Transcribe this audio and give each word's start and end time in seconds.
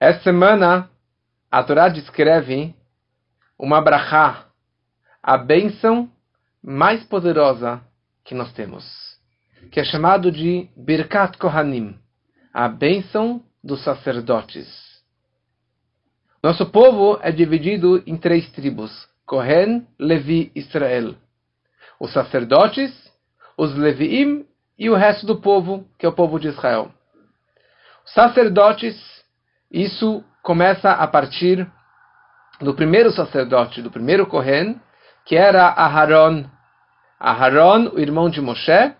Essa 0.00 0.22
semana, 0.22 0.88
a 1.50 1.62
Torá 1.62 1.90
descreve 1.90 2.74
uma 3.58 3.82
brachá, 3.82 4.46
a 5.22 5.36
bênção 5.36 6.10
mais 6.62 7.04
poderosa 7.04 7.82
que 8.24 8.34
nós 8.34 8.50
temos, 8.54 8.82
que 9.70 9.78
é 9.78 9.84
chamado 9.84 10.32
de 10.32 10.70
Birkat 10.74 11.36
Kohanim, 11.36 11.98
a 12.50 12.66
bênção 12.66 13.44
dos 13.62 13.84
sacerdotes. 13.84 14.66
Nosso 16.42 16.64
povo 16.70 17.18
é 17.20 17.30
dividido 17.30 18.02
em 18.06 18.16
três 18.16 18.50
tribos: 18.52 19.06
Kohen, 19.26 19.86
Levi, 19.98 20.50
Israel. 20.54 21.14
Os 22.00 22.10
sacerdotes, 22.14 22.90
os 23.54 23.74
Leviim 23.76 24.46
e 24.78 24.88
o 24.88 24.94
resto 24.94 25.26
do 25.26 25.42
povo, 25.42 25.86
que 25.98 26.06
é 26.06 26.08
o 26.08 26.14
povo 26.14 26.40
de 26.40 26.48
Israel. 26.48 26.90
Os 28.06 28.14
sacerdotes, 28.14 29.19
isso 29.70 30.24
começa 30.42 30.90
a 30.90 31.06
partir 31.06 31.66
do 32.60 32.74
primeiro 32.74 33.10
sacerdote, 33.10 33.82
do 33.82 33.90
primeiro 33.90 34.26
Kohen, 34.26 34.80
que 35.24 35.36
era 35.36 35.68
Aharon. 35.68 36.44
Aharon, 37.18 37.90
o 37.94 37.98
irmão 37.98 38.28
de 38.28 38.40
Moshe, 38.40 38.92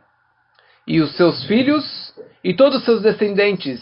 e 0.87 1.01
os 1.01 1.17
seus 1.17 1.45
filhos 1.45 2.15
e 2.43 2.55
todos 2.55 2.79
os 2.79 2.85
seus 2.85 3.03
descendentes, 3.03 3.81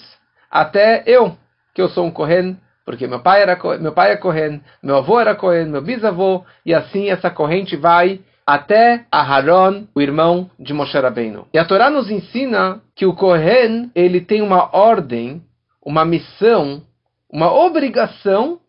até 0.51 1.03
eu, 1.07 1.37
que 1.75 1.81
eu 1.81 1.89
sou 1.89 2.05
um 2.05 2.11
Kohen, 2.11 2.59
porque 2.85 3.07
meu 3.07 3.21
pai 3.21 3.43
era 3.43 3.59
meu 3.79 3.93
pai 3.93 4.13
é 4.13 4.17
Kohen, 4.17 4.63
meu 4.83 4.97
avô 4.97 5.21
era 5.21 5.35
Kohen, 5.35 5.67
meu 5.67 5.83
bisavô, 5.83 6.45
e 6.65 6.75
assim 6.75 7.09
essa 7.09 7.31
corrente 7.31 7.77
vai 7.77 8.21
até 8.47 9.05
Aharon, 9.13 9.87
o 9.95 10.01
irmão 10.01 10.51
de 10.59 10.73
Moshe 10.73 10.99
Rabbeinu. 10.99 11.47
E 11.53 11.59
a 11.59 11.67
Torá 11.67 11.91
nos 11.91 12.11
ensina 12.11 12.81
que 12.97 13.05
o 13.05 13.15
Kohen, 13.15 13.91
ele 13.95 14.23
tem 14.23 14.41
uma 14.41 14.75
ordem, 14.75 15.43
uma 15.85 16.05
missão, 16.05 16.83
uma 17.31 17.53
obrigação 17.53 18.61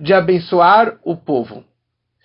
de 0.00 0.12
abençoar 0.12 0.98
o 1.04 1.16
povo. 1.16 1.64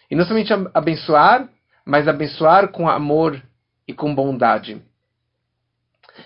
E 0.09 0.15
não 0.15 0.25
somente 0.25 0.51
abençoar, 0.73 1.47
mas 1.85 2.07
abençoar 2.07 2.69
com 2.69 2.89
amor 2.89 3.41
e 3.87 3.93
com 3.93 4.13
bondade. 4.13 4.81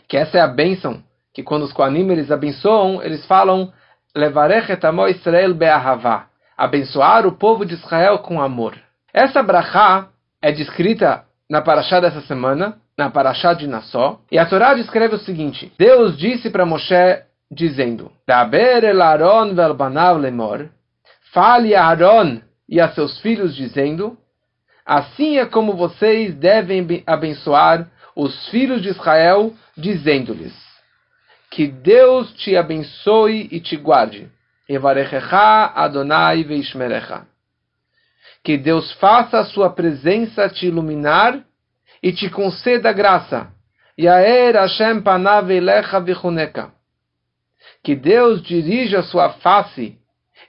Que 0.07 0.17
essa 0.17 0.37
é 0.37 0.41
a 0.41 0.47
bênção, 0.47 1.03
que 1.33 1.43
quando 1.43 1.63
os 1.63 1.73
Kohanim 1.73 2.09
eles 2.09 2.31
abençoam, 2.31 3.01
eles 3.01 3.25
falam 3.25 3.71
Levarech 4.15 4.71
etamo 4.71 5.07
Israel 5.07 5.53
be'ahavá. 5.53 6.27
Abençoar 6.57 7.27
o 7.27 7.33
povo 7.33 7.65
de 7.65 7.73
Israel 7.73 8.19
com 8.19 8.41
amor. 8.41 8.77
Essa 9.13 9.43
brachá 9.43 10.07
é 10.41 10.51
descrita 10.51 11.25
na 11.49 11.61
Parashá 11.61 11.99
dessa 11.99 12.21
semana, 12.21 12.77
na 12.97 13.09
Parashá 13.09 13.53
de 13.53 13.67
Nassó, 13.67 14.21
e 14.31 14.37
a 14.37 14.45
Torá 14.45 14.73
descreve 14.73 15.15
o 15.15 15.19
seguinte: 15.19 15.71
Deus 15.77 16.17
disse 16.17 16.49
para 16.49 16.65
Moshe, 16.65 17.21
dizendo: 17.51 18.11
fale 21.31 21.75
a 21.75 21.85
Aaron 21.85 22.41
e 22.67 22.79
a 22.79 22.89
seus 22.89 23.19
filhos, 23.19 23.55
dizendo: 23.55 24.17
Assim 24.85 25.37
é 25.37 25.45
como 25.45 25.75
vocês 25.75 26.33
devem 26.35 27.03
abençoar 27.05 27.87
os 28.15 28.47
filhos 28.49 28.81
de 28.81 28.89
Israel, 28.89 29.53
dizendo-lhes: 29.75 30.53
Que 31.51 31.67
Deus 31.67 32.31
te 32.33 32.55
abençoe 32.55 33.47
e 33.51 33.59
te 33.59 33.75
guarde. 33.75 34.29
Adonai. 35.75 36.45
Que 38.43 38.57
Deus 38.57 38.91
faça 38.93 39.39
a 39.39 39.45
sua 39.45 39.69
presença 39.69 40.49
te 40.49 40.67
iluminar 40.67 41.43
e 42.01 42.11
te 42.11 42.29
conceda 42.29 42.93
graça. 42.93 43.47
Yaer 43.97 44.55
Hashem 44.55 45.01
panav 45.01 45.49
elecha 45.51 45.99
vichuneka. 45.99 46.74
Que 47.85 47.95
Deus 47.95 48.41
dirija 48.41 49.03
sua 49.03 49.29
face 49.29 49.95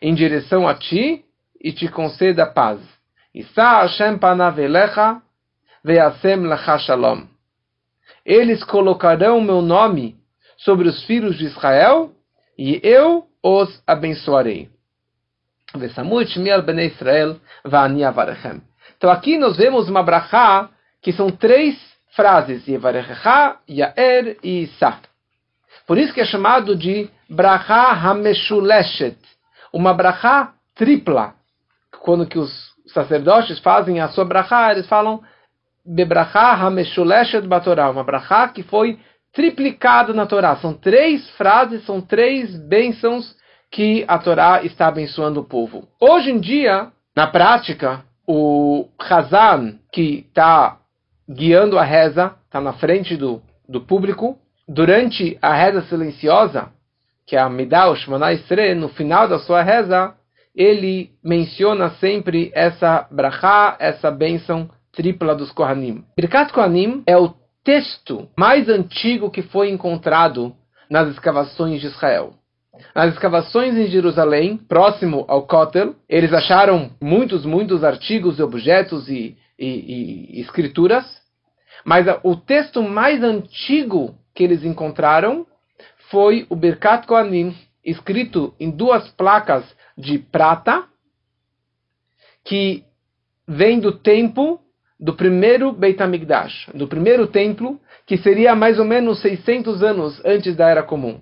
em 0.01 0.15
direção 0.15 0.67
a 0.67 0.75
ti 0.75 1.23
e 1.63 1.71
te 1.71 1.87
conceda 1.87 2.47
paz. 2.47 2.81
Veasem. 5.85 7.29
Eles 8.25 8.65
colocarão 8.65 9.39
meu 9.43 9.61
nome 9.61 10.17
sobre 10.57 10.89
os 10.89 11.05
filhos 11.05 11.37
de 11.37 11.45
Israel 11.45 12.11
e 12.59 12.81
eu 12.83 13.27
os 13.43 13.83
abençoarei. 13.87 14.71
Então 18.97 19.11
aqui 19.11 19.37
nós 19.37 19.59
vemos 19.59 19.91
uma 19.91 20.03
brachá 20.03 20.71
que 21.03 21.13
são 21.13 21.31
três 21.31 21.77
frases, 22.13 22.67
Yevarechecha, 22.67 23.59
Yaer 23.69 24.39
e 24.43 24.63
Isa. 24.63 24.99
Por 25.87 25.99
isso 25.99 26.15
que 26.15 26.23
é 26.23 26.25
chamado 26.25 26.75
de 26.75 27.11
brachá 27.29 27.93
hameshuleshet, 27.93 29.19
uma 29.73 29.93
brachá 29.95 30.55
tripla. 30.75 31.35
Quando 32.01 32.27
que 32.27 32.39
os 32.39 32.53
sacerdotes 32.87 33.59
fazem 33.61 34.01
a 34.01 34.09
sua 34.09 34.25
brachá, 34.25 34.71
eles 34.73 34.87
falam 34.87 35.23
bebrachá 35.85 36.53
hameshuleshet 36.53 37.47
batorá, 37.47 37.91
uma 37.91 38.05
brachá 38.05 38.49
que 38.49 38.63
foi 38.63 38.99
triplicada 39.37 40.15
na 40.15 40.25
Torá. 40.25 40.57
São 40.57 40.73
três 40.73 41.29
frases, 41.33 41.85
são 41.85 42.01
três 42.01 42.57
bênçãos 42.57 43.37
que 43.71 44.03
a 44.09 44.19
Torá 44.19 44.63
está 44.65 44.89
abençoando 44.89 45.41
o 45.41 45.45
povo. 45.45 45.87
Hoje 46.01 46.31
em 46.31 46.41
dia, 46.41 46.91
na 47.15 47.27
prática, 47.27 48.03
o 48.27 48.89
Hazan, 48.99 49.79
que 49.93 50.27
está 50.27 50.79
guiando 51.29 51.79
a 51.79 51.85
reza, 51.85 52.35
está 52.47 52.63
na 52.63 52.73
frente 52.73 53.15
do, 53.15 53.43
do 53.69 53.83
público, 53.83 54.39
durante 54.67 55.39
a 55.43 55.53
reza 55.53 55.83
silenciosa, 55.83 56.71
que 57.27 57.37
é 57.37 57.41
a 57.41 57.49
Midah 57.49 57.95
Shmona 57.97 58.29
no 58.77 58.89
final 58.89 59.29
da 59.29 59.39
sua 59.39 59.63
reza, 59.63 60.15
ele 60.55 61.11
menciona 61.23 61.91
sempre 62.01 62.51
essa 62.55 63.07
brachá, 63.11 63.77
essa 63.79 64.11
bênção 64.11 64.71
tripla 64.93 65.35
dos 65.35 65.51
Kohanim. 65.53 66.05
Birkat 66.17 66.53
Kohanim 66.53 67.03
é 67.07 67.17
o 67.17 67.35
texto 67.63 68.29
mais 68.39 68.69
antigo 68.69 69.31
que 69.31 69.43
foi 69.43 69.71
encontrado 69.71 70.55
nas 70.89 71.09
escavações 71.09 71.81
de 71.81 71.89
Israel. 71.89 72.33
Nas 72.95 73.13
escavações 73.13 73.77
em 73.77 73.87
Jerusalém, 73.87 74.57
próximo 74.57 75.25
ao 75.29 75.47
Kotel, 75.47 75.95
eles 76.09 76.33
acharam 76.33 76.91
muitos, 77.03 77.45
muitos 77.45 77.83
artigos, 77.83 78.39
objetos 78.39 79.09
e, 79.09 79.37
e, 79.59 80.39
e 80.39 80.41
escrituras, 80.41 81.05
mas 81.85 82.07
o 82.23 82.37
texto 82.37 82.83
mais 82.83 83.23
antigo 83.23 84.15
que 84.35 84.45
eles 84.45 84.65
encontraram 84.65 85.47
foi 86.11 86.47
o 86.49 86.57
Birkat 86.57 87.07
Kohanim, 87.07 87.57
escrito 87.85 88.55
em 88.59 88.71
duas 88.71 89.09
placas 89.13 89.65
de 89.97 90.19
prata, 90.19 90.87
que 92.45 92.85
vem 93.47 93.81
do 93.81 93.93
tempo 93.93 94.61
do 94.99 95.15
primeiro 95.15 95.73
Beit 95.73 96.03
HaMikdash, 96.03 96.71
do 96.75 96.89
primeiro 96.89 97.27
templo, 97.27 97.81
que 98.07 98.17
seria 98.17 98.55
mais 98.55 98.79
ou 98.79 98.85
menos 98.85 99.21
600 99.21 99.83
anos 99.83 100.23
antes 100.25 100.57
da 100.57 100.69
Era 100.69 100.83
Comum. 100.83 101.21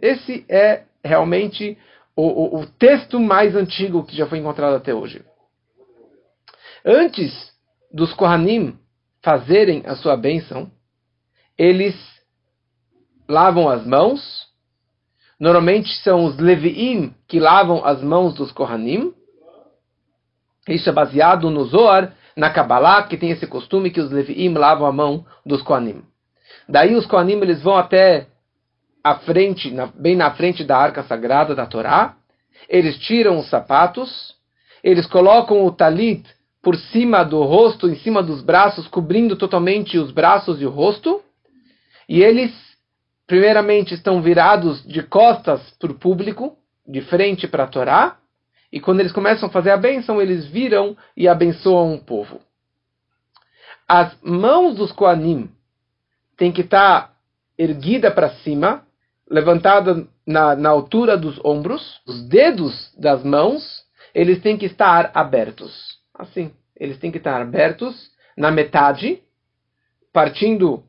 Esse 0.00 0.44
é 0.48 0.84
realmente 1.04 1.76
o, 2.16 2.22
o, 2.22 2.60
o 2.60 2.66
texto 2.66 3.18
mais 3.20 3.54
antigo 3.54 4.04
que 4.04 4.16
já 4.16 4.26
foi 4.26 4.38
encontrado 4.38 4.74
até 4.74 4.94
hoje. 4.94 5.22
Antes 6.84 7.52
dos 7.92 8.14
Kohanim 8.14 8.78
fazerem 9.22 9.82
a 9.84 9.94
sua 9.96 10.16
bênção, 10.16 10.70
eles 11.58 11.94
lavam 13.30 13.68
as 13.68 13.86
mãos. 13.86 14.20
Normalmente 15.38 15.88
são 16.02 16.24
os 16.24 16.36
Leviim 16.38 17.14
que 17.26 17.40
lavam 17.40 17.84
as 17.84 18.02
mãos 18.02 18.34
dos 18.34 18.52
Kohanim. 18.52 19.14
Isso 20.68 20.90
é 20.90 20.92
baseado 20.92 21.48
no 21.48 21.64
Zohar, 21.64 22.14
na 22.36 22.50
Kabbalah, 22.50 23.04
que 23.04 23.16
tem 23.16 23.30
esse 23.30 23.46
costume 23.46 23.90
que 23.90 24.00
os 24.00 24.10
Leviim 24.10 24.52
lavam 24.52 24.86
a 24.86 24.92
mão 24.92 25.24
dos 25.46 25.62
Kohanim. 25.62 26.02
Daí 26.68 26.94
os 26.94 27.06
Kohanim 27.06 27.40
eles 27.40 27.62
vão 27.62 27.76
até 27.76 28.26
à 29.02 29.16
frente, 29.16 29.70
na, 29.70 29.86
bem 29.86 30.14
na 30.14 30.30
frente 30.32 30.62
da 30.62 30.76
arca 30.76 31.02
sagrada 31.04 31.54
da 31.54 31.66
Torá, 31.66 32.16
eles 32.68 32.98
tiram 32.98 33.38
os 33.38 33.48
sapatos, 33.48 34.34
eles 34.84 35.06
colocam 35.06 35.64
o 35.64 35.72
talit 35.72 36.24
por 36.62 36.76
cima 36.76 37.24
do 37.24 37.42
rosto, 37.42 37.88
em 37.88 37.96
cima 37.96 38.22
dos 38.22 38.42
braços, 38.42 38.86
cobrindo 38.86 39.36
totalmente 39.36 39.98
os 39.98 40.10
braços 40.10 40.60
e 40.60 40.66
o 40.66 40.70
rosto, 40.70 41.22
e 42.08 42.22
eles, 42.22 42.52
primeiramente, 43.30 43.94
estão 43.94 44.20
virados 44.20 44.82
de 44.84 45.04
costas 45.04 45.60
para 45.78 45.92
o 45.92 45.94
público, 45.94 46.58
de 46.84 47.00
frente 47.02 47.46
para 47.46 47.62
a 47.62 47.68
Torá, 47.68 48.16
e 48.72 48.80
quando 48.80 48.98
eles 48.98 49.12
começam 49.12 49.48
a 49.48 49.52
fazer 49.52 49.70
a 49.70 49.76
bênção, 49.76 50.20
eles 50.20 50.46
viram 50.46 50.96
e 51.16 51.28
abençoam 51.28 51.94
o 51.94 52.04
povo. 52.04 52.40
As 53.86 54.20
mãos 54.20 54.74
dos 54.74 54.90
Koanim 54.90 55.48
têm 56.36 56.50
que 56.50 56.62
estar 56.62 57.02
tá 57.02 57.14
erguida 57.56 58.10
para 58.10 58.30
cima, 58.30 58.84
levantada 59.30 60.08
na, 60.26 60.56
na 60.56 60.68
altura 60.68 61.16
dos 61.16 61.38
ombros, 61.44 62.00
os 62.08 62.26
dedos 62.26 62.92
das 62.98 63.22
mãos, 63.22 63.84
eles 64.12 64.42
têm 64.42 64.58
que 64.58 64.66
estar 64.66 65.12
abertos. 65.14 66.00
Assim, 66.12 66.50
eles 66.74 66.98
têm 66.98 67.12
que 67.12 67.18
estar 67.18 67.40
abertos 67.40 68.10
na 68.36 68.50
metade, 68.50 69.22
partindo 70.12 70.82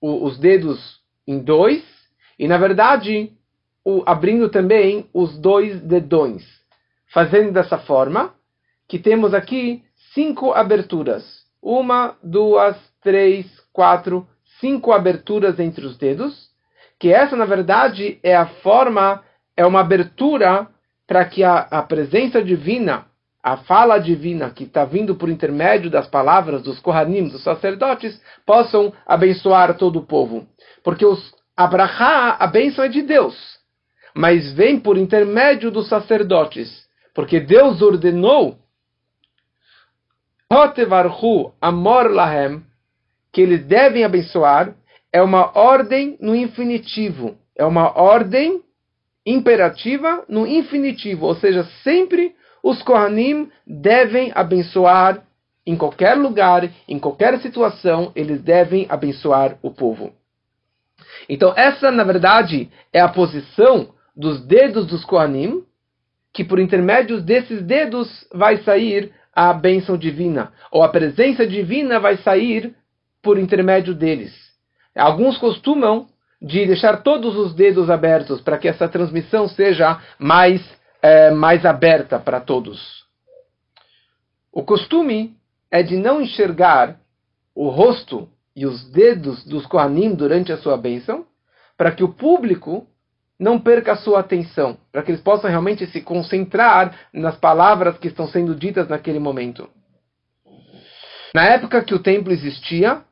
o, 0.00 0.24
os 0.24 0.40
dedos 0.40 0.98
em 1.28 1.38
dois, 1.38 1.84
e 2.38 2.48
na 2.48 2.56
verdade, 2.56 3.30
o, 3.84 4.02
abrindo 4.06 4.48
também 4.48 5.06
os 5.12 5.38
dois 5.38 5.78
dedões, 5.82 6.42
fazendo 7.12 7.52
dessa 7.52 7.76
forma 7.76 8.34
que 8.88 8.98
temos 8.98 9.34
aqui 9.34 9.84
cinco 10.14 10.52
aberturas. 10.52 11.46
Uma, 11.60 12.16
duas, 12.22 12.76
três, 13.02 13.46
quatro, 13.70 14.26
cinco 14.58 14.90
aberturas 14.90 15.60
entre 15.60 15.84
os 15.84 15.98
dedos, 15.98 16.48
que 16.98 17.12
essa, 17.12 17.36
na 17.36 17.44
verdade, 17.44 18.18
é 18.22 18.34
a 18.34 18.46
forma, 18.46 19.22
é 19.54 19.66
uma 19.66 19.80
abertura 19.80 20.66
para 21.06 21.26
que 21.26 21.44
a, 21.44 21.58
a 21.58 21.82
presença 21.82 22.42
divina, 22.42 23.04
a 23.52 23.56
fala 23.56 23.98
divina 23.98 24.50
que 24.50 24.64
está 24.64 24.84
vindo 24.84 25.14
por 25.14 25.30
intermédio 25.30 25.90
das 25.90 26.06
palavras 26.06 26.62
dos 26.62 26.78
Kohanim, 26.80 27.28
dos 27.28 27.42
sacerdotes, 27.42 28.20
possam 28.44 28.92
abençoar 29.06 29.74
todo 29.78 29.98
o 30.00 30.06
povo. 30.06 30.46
Porque 30.84 31.06
os 31.06 31.34
Abraha, 31.56 32.36
a 32.38 32.46
bênção 32.46 32.84
é 32.84 32.88
de 32.88 33.02
Deus, 33.02 33.34
mas 34.14 34.52
vem 34.52 34.78
por 34.78 34.98
intermédio 34.98 35.70
dos 35.70 35.88
sacerdotes, 35.88 36.86
porque 37.14 37.40
Deus 37.40 37.80
ordenou 37.80 38.58
amor 41.60 42.10
lahem, 42.10 42.62
que 43.32 43.40
eles 43.40 43.64
devem 43.64 44.04
abençoar, 44.04 44.74
é 45.12 45.22
uma 45.22 45.58
ordem 45.58 46.16
no 46.20 46.36
infinitivo, 46.36 47.36
é 47.56 47.64
uma 47.64 47.98
ordem 47.98 48.62
imperativa 49.26 50.24
no 50.28 50.46
infinitivo, 50.46 51.26
ou 51.26 51.34
seja, 51.34 51.64
sempre 51.82 52.34
os 52.62 52.82
Kohanim 52.82 53.50
devem 53.66 54.32
abençoar 54.34 55.22
em 55.66 55.76
qualquer 55.76 56.14
lugar, 56.14 56.70
em 56.88 56.98
qualquer 56.98 57.38
situação, 57.40 58.10
eles 58.16 58.40
devem 58.40 58.86
abençoar 58.88 59.58
o 59.62 59.70
povo. 59.70 60.12
Então, 61.28 61.52
essa, 61.56 61.90
na 61.90 62.04
verdade, 62.04 62.70
é 62.92 63.00
a 63.00 63.08
posição 63.08 63.90
dos 64.16 64.40
dedos 64.46 64.86
dos 64.86 65.04
Kohanim, 65.04 65.62
que 66.32 66.42
por 66.42 66.58
intermédio 66.58 67.20
desses 67.20 67.62
dedos 67.62 68.26
vai 68.32 68.58
sair 68.58 69.12
a 69.34 69.52
bênção 69.52 69.96
divina, 69.96 70.52
ou 70.72 70.82
a 70.82 70.88
presença 70.88 71.46
divina 71.46 72.00
vai 72.00 72.16
sair 72.16 72.74
por 73.22 73.38
intermédio 73.38 73.94
deles. 73.94 74.32
Alguns 74.96 75.38
costumam 75.38 76.08
de 76.40 76.66
deixar 76.66 77.02
todos 77.02 77.36
os 77.36 77.54
dedos 77.54 77.90
abertos 77.90 78.40
para 78.40 78.58
que 78.58 78.68
essa 78.68 78.88
transmissão 78.88 79.48
seja 79.48 80.00
mais, 80.18 80.60
é, 81.02 81.30
mais 81.30 81.64
aberta 81.64 82.18
para 82.18 82.40
todos. 82.40 83.06
O 84.52 84.62
costume 84.62 85.36
é 85.70 85.82
de 85.82 85.96
não 85.96 86.20
enxergar 86.20 86.98
o 87.54 87.68
rosto 87.68 88.28
e 88.54 88.66
os 88.66 88.90
dedos 88.90 89.44
dos 89.44 89.66
Kohanim 89.66 90.14
durante 90.14 90.52
a 90.52 90.58
sua 90.58 90.76
bênção, 90.76 91.26
para 91.76 91.92
que 91.92 92.02
o 92.02 92.12
público 92.12 92.86
não 93.38 93.60
perca 93.60 93.92
a 93.92 93.96
sua 93.96 94.18
atenção, 94.20 94.76
para 94.90 95.02
que 95.02 95.12
eles 95.12 95.20
possam 95.20 95.48
realmente 95.48 95.86
se 95.86 96.00
concentrar 96.00 97.08
nas 97.12 97.36
palavras 97.36 97.96
que 97.98 98.08
estão 98.08 98.26
sendo 98.26 98.54
ditas 98.54 98.88
naquele 98.88 99.20
momento. 99.20 99.68
Na 101.32 101.44
época 101.44 101.84
que 101.84 101.94
o 101.94 102.02
templo 102.02 102.32
existia, 102.32 103.02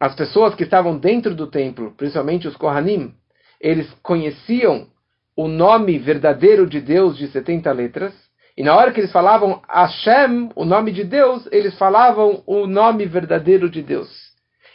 as 0.00 0.14
pessoas 0.16 0.56
que 0.56 0.64
estavam 0.64 0.98
dentro 0.98 1.36
do 1.36 1.46
templo, 1.46 1.92
principalmente 1.96 2.48
os 2.48 2.56
Kohanim, 2.56 3.14
eles 3.60 3.88
conheciam 4.02 4.88
o 5.36 5.48
nome 5.48 5.98
verdadeiro 5.98 6.66
de 6.66 6.80
Deus 6.80 7.16
de 7.16 7.28
70 7.28 7.70
letras, 7.72 8.14
e 8.56 8.62
na 8.62 8.76
hora 8.76 8.92
que 8.92 9.00
eles 9.00 9.12
falavam 9.12 9.62
Hashem, 9.68 10.50
o 10.54 10.64
nome 10.64 10.92
de 10.92 11.04
Deus, 11.04 11.48
eles 11.50 11.76
falavam 11.78 12.42
o 12.46 12.66
nome 12.66 13.06
verdadeiro 13.06 13.70
de 13.70 13.82
Deus. 13.82 14.10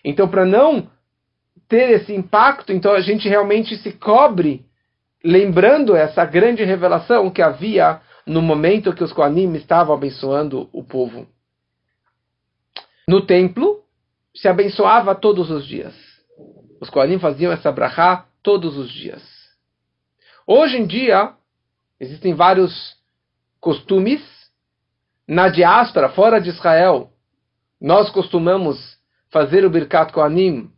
Então, 0.04 0.28
para 0.28 0.46
não 0.46 0.90
ter 1.68 1.92
esse 1.92 2.14
impacto, 2.14 2.72
então 2.72 2.94
a 2.94 3.02
gente 3.02 3.28
realmente 3.28 3.76
se 3.78 3.92
cobre 3.92 4.66
lembrando 5.24 5.96
essa 5.96 6.26
grande 6.26 6.64
revelação 6.64 7.30
que 7.30 7.42
havia 7.42 8.02
no 8.26 8.42
momento 8.42 8.94
que 8.94 9.04
os 9.04 9.14
Koanim 9.14 9.54
estavam 9.56 9.96
abençoando 9.96 10.70
o 10.74 10.84
povo. 10.84 11.28
No 13.08 13.26
templo, 13.26 13.82
se 14.36 14.48
abençoava 14.48 15.16
todos 15.16 15.50
os 15.52 15.66
dias. 15.66 15.96
Os 16.82 16.90
Koanim 16.90 17.20
faziam 17.20 17.52
essa 17.52 17.72
brachá 17.72 18.26
todos 18.42 18.78
os 18.78 18.92
dias. 18.92 19.37
Hoje 20.50 20.78
em 20.78 20.88
dia, 20.88 21.34
existem 22.00 22.34
vários 22.34 22.96
costumes. 23.60 24.22
Na 25.28 25.50
diáspora, 25.50 26.08
fora 26.08 26.40
de 26.40 26.48
Israel, 26.48 27.12
nós 27.82 28.10
costumamos 28.12 28.98
fazer 29.30 29.66
o 29.66 29.70
Birkat 29.70 30.14
Koanim 30.14 30.72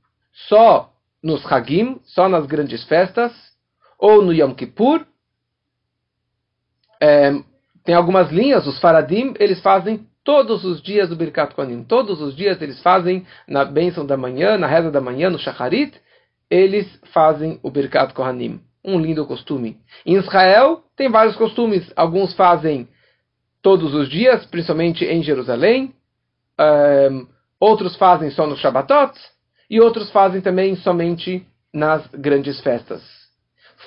só 0.48 0.92
nos 1.22 1.46
Hagim, 1.46 2.02
só 2.04 2.28
nas 2.28 2.48
grandes 2.48 2.84
festas, 2.86 3.32
ou 4.00 4.24
no 4.24 4.34
Yom 4.34 4.56
Kippur. 4.56 5.06
É, 7.00 7.32
tem 7.84 7.94
algumas 7.94 8.32
linhas, 8.32 8.66
os 8.66 8.80
Faradim, 8.80 9.36
eles 9.38 9.62
fazem 9.62 10.08
todos 10.24 10.66
os 10.66 10.82
dias 10.82 11.12
o 11.12 11.16
Birkat 11.16 11.54
Kohanim. 11.54 11.84
Todos 11.84 12.20
os 12.22 12.36
dias 12.36 12.60
eles 12.60 12.82
fazem 12.82 13.24
na 13.48 13.64
bênção 13.66 14.04
da 14.04 14.18
manhã, 14.18 14.58
na 14.58 14.66
reza 14.66 14.90
da 14.90 15.00
manhã, 15.00 15.30
no 15.30 15.38
Shacharit, 15.38 15.96
eles 16.50 16.88
fazem 17.14 17.60
o 17.62 17.70
Birkat 17.70 18.16
Kohanim. 18.16 18.68
Um 18.90 19.00
lindo 19.00 19.26
costume. 19.26 19.78
Em 20.04 20.16
Israel 20.16 20.84
tem 20.96 21.10
vários 21.10 21.36
costumes. 21.36 21.92
Alguns 21.96 22.34
fazem 22.34 22.88
todos 23.62 23.94
os 23.94 24.10
dias, 24.10 24.46
principalmente 24.48 25.06
em 25.06 25.22
Jerusalém. 25.22 25.94
Um, 26.60 27.28
outros 27.60 27.96
fazem 27.96 28.32
só 28.32 28.48
no 28.48 28.58
Shabbatot 28.58 29.14
e 29.70 29.80
outros 29.80 30.10
fazem 30.10 30.42
também 30.42 30.76
somente 30.78 31.46
nas 31.72 32.08
grandes 32.08 32.60
festas. 32.62 33.04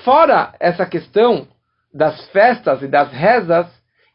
Fora 0.05 0.55
essa 0.61 0.87
questão 0.87 1.49
das 1.93 2.25
festas 2.29 2.81
e 2.83 2.87
das 2.87 3.11
rezas, 3.11 3.67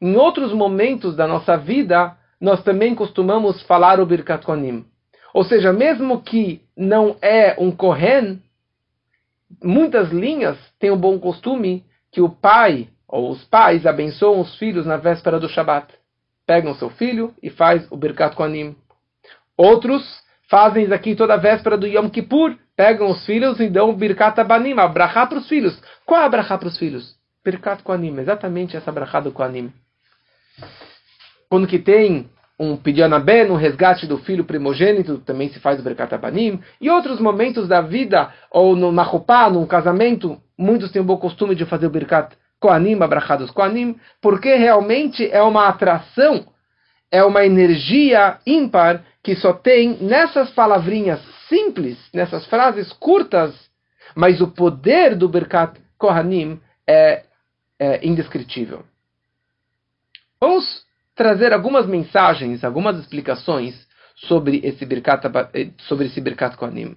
em 0.01 0.15
outros 0.15 0.53
momentos 0.53 1.17
da 1.17 1.27
nossa 1.27 1.57
vida, 1.57 2.15
nós 2.39 2.63
também 2.63 2.95
costumamos 2.95 3.61
falar 3.63 3.99
o 3.99 4.05
Birkat 4.05 4.45
Kohanim. 4.45 4.85
Ou 5.33 5.43
seja, 5.43 5.73
mesmo 5.73 6.21
que 6.21 6.61
não 6.75 7.17
é 7.21 7.55
um 7.59 7.71
Kohen, 7.71 8.41
muitas 9.63 10.11
linhas 10.11 10.57
têm 10.79 10.91
o 10.91 10.97
bom 10.97 11.19
costume 11.19 11.85
que 12.11 12.21
o 12.21 12.29
pai 12.29 12.89
ou 13.07 13.29
os 13.31 13.43
pais 13.45 13.85
abençoam 13.85 14.41
os 14.41 14.57
filhos 14.57 14.85
na 14.85 14.97
véspera 14.97 15.39
do 15.39 15.49
Shabat. 15.49 15.93
Pegam 16.45 16.75
seu 16.75 16.89
filho 16.89 17.33
e 17.41 17.49
faz 17.49 17.89
o 17.91 17.97
Birkat 17.97 18.35
Kohanim. 18.35 18.75
Outros 19.57 20.03
fazem 20.49 20.85
isso 20.85 20.93
aqui 20.93 21.15
toda 21.15 21.33
a 21.33 21.37
véspera 21.37 21.77
do 21.77 21.87
Yom 21.87 22.09
Kippur, 22.09 22.55
pegam 22.75 23.09
os 23.09 23.25
filhos 23.25 23.59
e 23.59 23.69
dão 23.69 23.93
Birkat 23.93 24.39
Abanim, 24.39 24.75
a 24.77 24.87
para 24.89 25.37
os 25.37 25.47
filhos. 25.47 25.81
Qual 26.05 26.21
é 26.21 26.25
a 26.25 26.29
para 26.29 26.67
os 26.67 26.77
filhos? 26.77 27.15
Birkat 27.43 27.83
Koanim, 27.83 28.17
exatamente 28.19 28.75
essa 28.75 28.91
brachá 28.91 29.19
do 29.19 29.31
Koanim. 29.31 29.73
Quando 31.49 31.67
que 31.67 31.79
tem 31.79 32.29
um 32.59 32.75
pedianabé, 32.75 33.49
um 33.49 33.55
resgate 33.55 34.07
do 34.07 34.17
filho 34.17 34.43
primogênito, 34.43 35.19
também 35.19 35.49
se 35.49 35.59
faz 35.59 35.79
o 35.79 35.83
Birkat 35.83 36.13
Abanim. 36.13 36.59
E 36.81 36.89
outros 36.89 37.19
momentos 37.19 37.67
da 37.67 37.81
vida, 37.81 38.33
ou 38.49 38.75
no 38.75 38.91
Mahupá, 38.91 39.49
num 39.49 39.65
casamento, 39.65 40.41
muitos 40.57 40.91
têm 40.91 41.01
o 41.01 41.05
bom 41.05 41.17
costume 41.17 41.53
de 41.53 41.65
fazer 41.65 41.85
o 41.85 41.91
Birkat 41.91 42.35
Koanim, 42.59 43.01
a 43.01 43.07
brachá 43.07 43.35
dos 43.35 43.51
Koanim, 43.51 43.99
porque 44.21 44.55
realmente 44.55 45.29
é 45.29 45.41
uma 45.43 45.67
atração, 45.67 46.47
é 47.11 47.23
uma 47.23 47.45
energia 47.45 48.39
ímpar 48.45 49.03
que 49.23 49.35
só 49.35 49.53
tem 49.53 49.97
nessas 50.01 50.49
palavrinhas 50.51 51.19
simples, 51.47 51.97
nessas 52.13 52.45
frases 52.47 52.91
curtas, 52.93 53.53
mas 54.15 54.41
o 54.41 54.47
poder 54.47 55.15
do 55.15 55.29
Birkat 55.29 55.79
Kohanim 55.97 56.59
é, 56.87 57.23
é 57.79 58.07
indescritível. 58.07 58.83
Vamos 60.41 60.86
trazer 61.17 61.51
algumas 61.51 61.85
mensagens, 61.85 62.63
algumas 62.63 62.97
explicações 62.99 63.75
sobre 64.15 64.61
esse 64.63 64.85
Birkat, 64.85 65.25
eh, 65.53 65.71
sobre 65.79 66.05
esse 66.05 66.21
Birkat 66.21 66.55
Kohanim. 66.55 66.95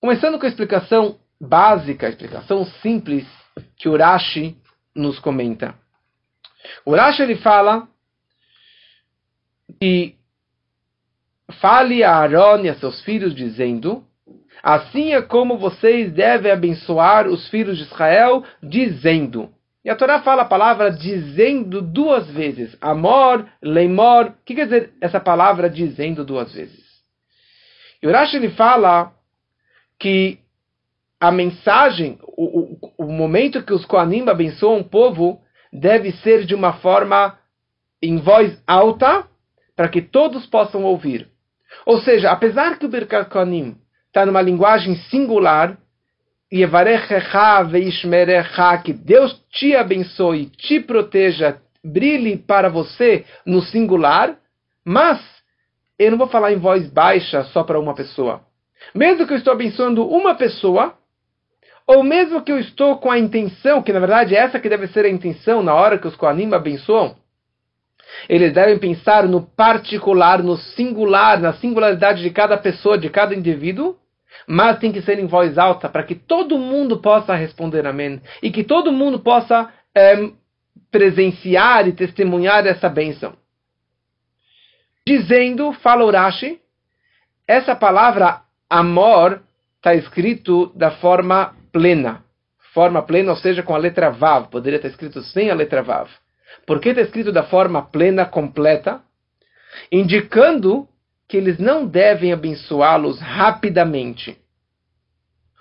Começando 0.00 0.38
com 0.38 0.44
a 0.44 0.48
explicação 0.48 1.18
básica, 1.40 2.06
a 2.06 2.10
explicação 2.10 2.66
simples 2.82 3.26
que 3.76 3.88
o 3.88 3.96
Rashi 3.96 4.56
nos 4.94 5.18
comenta. 5.18 5.74
O 6.84 6.94
Rashi 6.94 7.22
ele 7.22 7.36
fala 7.36 7.88
que 9.80 10.20
Fale 11.60 12.04
a 12.04 12.14
Aaron 12.14 12.64
e 12.64 12.68
a 12.68 12.74
seus 12.76 13.00
filhos, 13.02 13.34
dizendo: 13.34 14.04
Assim 14.62 15.14
é 15.14 15.22
como 15.22 15.58
vocês 15.58 16.12
devem 16.12 16.52
abençoar 16.52 17.26
os 17.26 17.48
filhos 17.48 17.76
de 17.78 17.84
Israel, 17.84 18.44
dizendo. 18.62 19.50
E 19.84 19.88
a 19.88 19.96
Torá 19.96 20.20
fala 20.20 20.42
a 20.42 20.46
palavra 20.46 20.90
dizendo 20.90 21.80
duas 21.80 22.30
vezes. 22.30 22.76
Amor, 22.80 23.46
leimor. 23.62 24.26
O 24.26 24.32
que 24.44 24.54
quer 24.54 24.64
dizer 24.64 24.92
essa 25.00 25.18
palavra 25.18 25.70
dizendo 25.70 26.24
duas 26.24 26.52
vezes? 26.52 26.84
E 28.02 28.06
o 28.06 28.12
Rashi 28.12 28.36
ele 28.36 28.50
fala 28.50 29.12
que 29.98 30.38
a 31.18 31.30
mensagem, 31.30 32.18
o, 32.22 32.60
o, 32.60 33.06
o 33.06 33.12
momento 33.12 33.62
que 33.62 33.72
os 33.72 33.84
Koanim 33.84 34.28
abençoam 34.28 34.80
o 34.80 34.84
povo, 34.84 35.40
deve 35.72 36.12
ser 36.12 36.44
de 36.44 36.54
uma 36.54 36.74
forma 36.74 37.38
em 38.02 38.16
voz 38.16 38.58
alta, 38.66 39.26
para 39.76 39.88
que 39.88 40.02
todos 40.02 40.46
possam 40.46 40.84
ouvir. 40.84 41.28
Ou 41.86 42.00
seja, 42.00 42.30
apesar 42.30 42.78
que 42.78 42.86
o 42.86 42.88
Birkat 42.88 43.30
Kohanim 43.30 43.76
está 44.06 44.26
numa 44.26 44.42
linguagem 44.42 44.96
singular, 45.10 45.78
que 48.82 48.92
Deus 48.92 49.40
te 49.50 49.76
abençoe, 49.76 50.46
te 50.46 50.80
proteja, 50.80 51.58
brilhe 51.84 52.36
para 52.36 52.68
você 52.68 53.24
no 53.46 53.62
singular, 53.62 54.36
mas 54.84 55.20
eu 55.98 56.10
não 56.10 56.18
vou 56.18 56.28
falar 56.28 56.52
em 56.52 56.58
voz 56.58 56.88
baixa 56.90 57.44
só 57.44 57.62
para 57.62 57.78
uma 57.78 57.94
pessoa. 57.94 58.40
Mesmo 58.94 59.26
que 59.26 59.32
eu 59.32 59.36
estou 59.36 59.52
abençoando 59.52 60.06
uma 60.08 60.34
pessoa, 60.34 60.94
ou 61.86 62.02
mesmo 62.02 62.42
que 62.42 62.50
eu 62.50 62.58
estou 62.58 62.98
com 62.98 63.10
a 63.10 63.18
intenção, 63.18 63.82
que 63.82 63.92
na 63.92 64.00
verdade 64.00 64.34
é 64.34 64.38
essa 64.38 64.58
que 64.58 64.68
deve 64.68 64.88
ser 64.88 65.04
a 65.04 65.10
intenção 65.10 65.62
na 65.62 65.74
hora 65.74 65.98
que 65.98 66.06
os 66.06 66.16
Koanim 66.16 66.52
abençoam, 66.52 67.16
eles 68.28 68.52
devem 68.52 68.78
pensar 68.78 69.26
no 69.28 69.42
particular, 69.42 70.42
no 70.42 70.56
singular, 70.56 71.40
na 71.40 71.52
singularidade 71.54 72.22
de 72.22 72.30
cada 72.30 72.56
pessoa, 72.56 72.98
de 72.98 73.08
cada 73.08 73.34
indivíduo, 73.34 73.96
mas 74.46 74.78
tem 74.78 74.92
que 74.92 75.02
ser 75.02 75.18
em 75.18 75.26
voz 75.26 75.58
alta 75.58 75.88
para 75.88 76.02
que 76.02 76.14
todo 76.14 76.58
mundo 76.58 76.98
possa 77.00 77.34
responder 77.34 77.86
amém 77.86 78.20
e 78.42 78.50
que 78.50 78.64
todo 78.64 78.92
mundo 78.92 79.20
possa 79.20 79.72
é, 79.94 80.30
presenciar 80.90 81.86
e 81.88 81.92
testemunhar 81.92 82.66
essa 82.66 82.88
bênção. 82.88 83.34
Dizendo, 85.06 85.72
fala 85.72 86.04
Urashi, 86.04 86.60
essa 87.46 87.74
palavra 87.74 88.42
amor 88.68 89.42
está 89.76 89.94
escrito 89.94 90.72
da 90.76 90.92
forma 90.92 91.54
plena. 91.72 92.24
Forma 92.72 93.02
plena, 93.02 93.32
ou 93.32 93.36
seja, 93.36 93.62
com 93.62 93.74
a 93.74 93.78
letra 93.78 94.10
Vav. 94.10 94.48
Poderia 94.48 94.76
estar 94.76 94.88
escrito 94.88 95.20
sem 95.22 95.50
a 95.50 95.54
letra 95.54 95.82
Vav. 95.82 96.08
Por 96.66 96.78
que 96.78 96.90
está 96.90 97.00
escrito 97.00 97.32
da 97.32 97.42
forma 97.44 97.82
plena, 97.82 98.24
completa? 98.24 99.00
Indicando 99.90 100.88
que 101.30 101.36
eles 101.36 101.58
não 101.58 101.86
devem 101.86 102.32
abençoá-los 102.32 103.20
rapidamente 103.20 104.36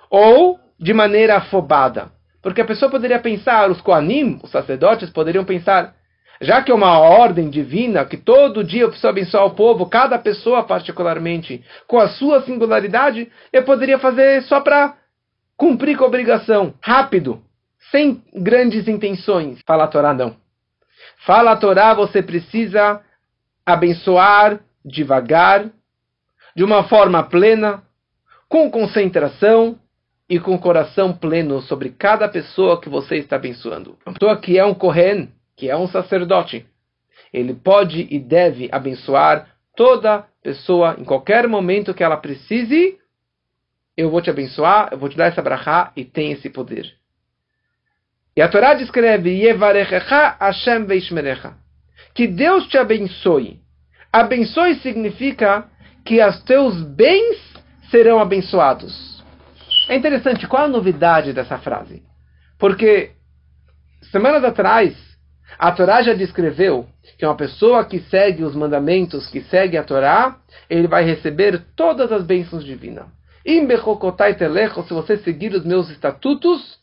ou 0.10 0.60
de 0.80 0.96
maneira 0.96 1.38
afobada. 1.38 2.12
Porque 2.42 2.62
a 2.62 2.66
pessoa 2.66 2.90
poderia 2.90 3.20
pensar, 3.20 3.70
os 3.70 3.80
Koanim, 3.80 4.40
os 4.42 4.50
sacerdotes, 4.50 5.12
poderiam 5.12 5.46
pensar, 5.46 5.94
já 6.42 6.64
que 6.64 6.72
é 6.72 6.76
uma 6.76 6.98
ordem 6.98 7.52
divina, 7.52 8.04
que 8.04 8.18
todo 8.18 8.64
dia 8.64 8.82
eu 8.82 8.88
preciso 8.88 9.10
abençoar 9.10 9.46
o 9.46 9.54
povo, 9.54 9.86
cada 9.86 10.18
pessoa 10.18 10.64
particularmente, 10.64 11.64
com 11.86 12.00
a 12.00 12.08
sua 12.10 12.42
singularidade, 12.42 13.32
eu 13.54 13.64
poderia 13.64 14.00
fazer 14.00 14.42
só 14.44 14.62
para 14.62 14.96
cumprir 15.56 15.96
com 15.96 16.04
a 16.04 16.08
obrigação, 16.08 16.74
rápido, 16.82 17.44
sem 17.92 18.24
grandes 18.34 18.88
intenções. 18.88 19.62
Fala 19.68 19.84
a 19.84 19.88
Torá, 19.88 20.16
não. 20.16 20.36
Fala 21.28 21.52
a 21.52 21.58
Torá, 21.58 21.94
você 21.94 22.24
precisa 22.24 23.02
abençoar 23.64 24.62
devagar, 24.90 25.70
de 26.56 26.64
uma 26.64 26.84
forma 26.84 27.24
plena, 27.24 27.84
com 28.48 28.70
concentração 28.70 29.80
e 30.28 30.40
com 30.40 30.58
coração 30.58 31.14
pleno 31.14 31.62
sobre 31.62 31.90
cada 31.90 32.28
pessoa 32.28 32.80
que 32.82 32.90
você 32.90 33.18
está 33.18 33.36
abençoando. 33.36 33.98
Uma 34.06 34.14
pessoa 34.14 34.38
que 34.38 34.58
é 34.58 34.66
um 34.66 34.74
Kohen, 34.74 35.32
que 35.56 35.70
é 35.70 35.78
um 35.78 35.88
sacerdote, 35.88 36.66
ele 37.32 37.54
pode 37.54 38.08
e 38.10 38.20
deve 38.20 38.70
abençoar 38.72 39.48
toda 39.76 40.26
pessoa 40.42 40.96
em 40.98 41.04
qualquer 41.04 41.48
momento 41.48 41.94
que 41.94 42.04
ela 42.04 42.18
precise. 42.18 42.98
Eu 43.96 44.10
vou 44.10 44.22
te 44.22 44.30
abençoar, 44.30 44.90
eu 44.92 44.98
vou 44.98 45.10
te 45.10 45.18
dar 45.18 45.28
essa 45.28 45.42
brachá 45.42 45.92
e 45.96 46.04
tem 46.04 46.32
esse 46.32 46.50
poder. 46.50 46.92
E 48.36 48.42
a 48.42 48.48
Torá 48.48 48.74
descreve 48.74 49.38
Hashem. 49.44 50.88
Que 52.14 52.28
Deus 52.28 52.68
te 52.68 52.78
abençoe 52.78 53.60
Abençoe 54.12 54.76
significa 54.76 55.66
que 56.04 56.24
os 56.24 56.42
teus 56.44 56.82
bens 56.82 57.38
serão 57.92 58.20
abençoados. 58.20 59.24
É 59.88 59.96
interessante, 59.96 60.48
qual 60.48 60.66
a 60.66 60.68
novidade 60.68 61.34
dessa 61.34 61.58
frase? 61.58 62.04
Porque 62.58 63.12
semanas 64.12 64.44
atrás, 64.44 64.96
a 65.58 65.72
Torá 65.72 66.02
já 66.02 66.14
descreveu 66.14 66.88
que 67.18 67.26
uma 67.26 67.36
pessoa 67.36 67.86
que 67.86 68.00
segue 68.02 68.44
os 68.44 68.56
mandamentos, 68.56 69.28
que 69.28 69.42
segue 69.42 69.78
a 69.78 69.84
Torá, 69.84 70.38
ele 70.70 70.88
vai 70.88 71.04
receber 71.04 71.64
todas 71.76 72.12
as 72.12 72.24
bênçãos 72.24 72.64
divinas. 72.64 73.06
Se 73.46 74.94
você 74.94 75.18
seguir 75.18 75.54
os 75.54 75.66
meus 75.66 75.90
estatutos, 75.90 76.80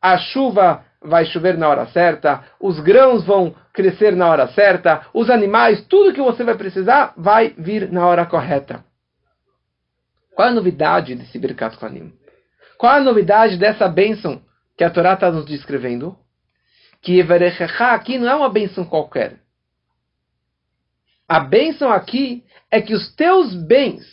a 0.00 0.18
chuva 0.18 0.84
vai 1.04 1.26
chover 1.26 1.58
na 1.58 1.68
hora 1.68 1.86
certa, 1.86 2.42
os 2.58 2.80
grãos 2.80 3.24
vão 3.24 3.54
crescer 3.72 4.16
na 4.16 4.28
hora 4.28 4.48
certa, 4.48 5.06
os 5.12 5.28
animais, 5.28 5.84
tudo 5.86 6.14
que 6.14 6.22
você 6.22 6.42
vai 6.42 6.56
precisar 6.56 7.12
vai 7.16 7.54
vir 7.58 7.92
na 7.92 8.06
hora 8.06 8.24
correta. 8.24 8.82
Qual 10.34 10.48
a 10.48 10.52
novidade 10.52 11.14
desse 11.14 11.38
Birkat 11.38 11.76
Kohanim? 11.76 12.12
Qual 12.78 12.92
a 12.92 13.00
novidade 13.00 13.56
dessa 13.56 13.86
bênção 13.86 14.42
que 14.76 14.82
a 14.82 14.90
Torá 14.90 15.14
está 15.14 15.30
nos 15.30 15.44
descrevendo? 15.44 16.16
Que 17.02 17.18
Everechecha 17.18 17.92
aqui 17.92 18.18
não 18.18 18.28
é 18.28 18.34
uma 18.34 18.48
bênção 18.48 18.84
qualquer. 18.84 19.36
A 21.28 21.40
bênção 21.40 21.92
aqui 21.92 22.44
é 22.70 22.80
que 22.80 22.94
os 22.94 23.14
teus 23.14 23.54
bens, 23.54 24.04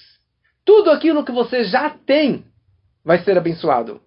tudo 0.65 0.91
aquilo 0.91 1.25
que 1.25 1.31
você 1.31 1.63
já 1.63 1.89
tem, 1.89 2.45
vai 3.03 3.19
ser 3.23 3.37
abençoado. 3.37 4.01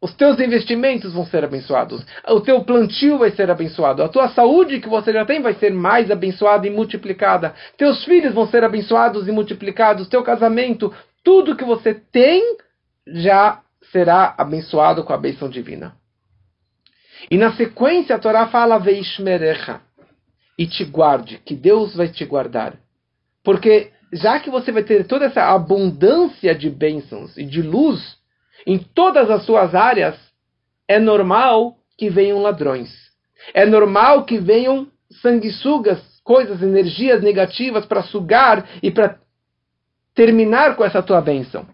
Os 0.00 0.14
teus 0.14 0.38
investimentos 0.38 1.14
vão 1.14 1.24
ser 1.24 1.42
abençoados. 1.42 2.04
O 2.28 2.40
teu 2.40 2.62
plantio 2.64 3.18
vai 3.18 3.30
ser 3.30 3.50
abençoado. 3.50 4.02
A 4.02 4.08
tua 4.08 4.28
saúde 4.28 4.80
que 4.80 4.88
você 4.88 5.12
já 5.12 5.24
tem 5.24 5.40
vai 5.40 5.54
ser 5.54 5.72
mais 5.72 6.10
abençoada 6.10 6.66
e 6.66 6.70
multiplicada. 6.70 7.54
Teus 7.78 8.04
filhos 8.04 8.34
vão 8.34 8.46
ser 8.46 8.62
abençoados 8.62 9.26
e 9.26 9.32
multiplicados. 9.32 10.08
Teu 10.08 10.22
casamento, 10.22 10.92
tudo 11.24 11.56
que 11.56 11.64
você 11.64 11.94
tem 11.94 12.42
já 13.06 13.62
será 13.90 14.34
abençoado 14.36 15.02
com 15.02 15.12
a 15.12 15.18
bênção 15.18 15.48
divina. 15.48 15.94
E 17.30 17.38
na 17.38 17.52
sequência 17.54 18.16
a 18.16 18.18
Torá 18.18 18.46
fala 18.48 18.78
Veishmerecha 18.78 19.80
e 20.58 20.66
te 20.66 20.84
guarde, 20.84 21.40
que 21.44 21.54
Deus 21.54 21.94
vai 21.94 22.08
te 22.08 22.24
guardar. 22.24 22.74
Porque 23.42 23.90
já 24.12 24.38
que 24.40 24.50
você 24.50 24.70
vai 24.70 24.82
ter 24.82 25.06
toda 25.06 25.24
essa 25.24 25.42
abundância 25.44 26.54
de 26.54 26.68
bênçãos 26.70 27.36
e 27.36 27.44
de 27.44 27.62
luz, 27.62 28.15
em 28.66 28.78
todas 28.78 29.30
as 29.30 29.44
suas 29.44 29.74
áreas, 29.74 30.18
é 30.88 30.98
normal 30.98 31.76
que 31.96 32.10
venham 32.10 32.42
ladrões. 32.42 32.90
É 33.54 33.64
normal 33.64 34.24
que 34.24 34.38
venham 34.38 34.88
sanguessugas, 35.22 36.00
coisas, 36.24 36.60
energias 36.62 37.22
negativas 37.22 37.86
para 37.86 38.02
sugar 38.02 38.68
e 38.82 38.90
para 38.90 39.18
terminar 40.14 40.74
com 40.74 40.84
essa 40.84 41.02
tua 41.02 41.20
bênção. 41.20 41.66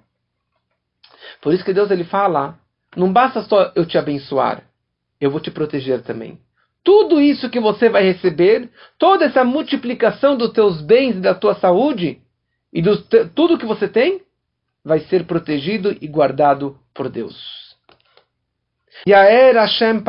Por 1.41 1.55
isso 1.55 1.65
que 1.65 1.73
Deus 1.73 1.91
ele 1.91 2.05
fala: 2.05 2.59
não 2.95 3.13
basta 3.13 3.43
só 3.43 3.73
eu 3.75 3.87
te 3.87 3.97
abençoar, 3.97 4.63
eu 5.21 5.31
vou 5.31 5.41
te 5.41 5.51
proteger 5.51 6.03
também. 6.03 6.39
Tudo 6.85 7.21
isso 7.21 7.49
que 7.49 7.61
você 7.61 7.89
vai 7.89 8.03
receber, 8.03 8.69
toda 8.99 9.25
essa 9.25 9.45
multiplicação 9.45 10.37
dos 10.37 10.53
teus 10.53 10.83
bens 10.83 11.17
e 11.17 11.21
da 11.21 11.35
tua 11.35 11.55
saúde 11.55 12.21
e 12.73 12.83
do 12.83 13.01
tudo 13.35 13.57
que 13.57 13.67
você 13.67 13.87
tem, 13.87 14.21
vai 14.85 15.01
ser 15.01 15.25
protegido 15.25 15.97
e 16.01 16.07
guardado 16.07 16.79
por 16.95 17.09
Deus. 17.09 17.37
Hashem 19.07 20.03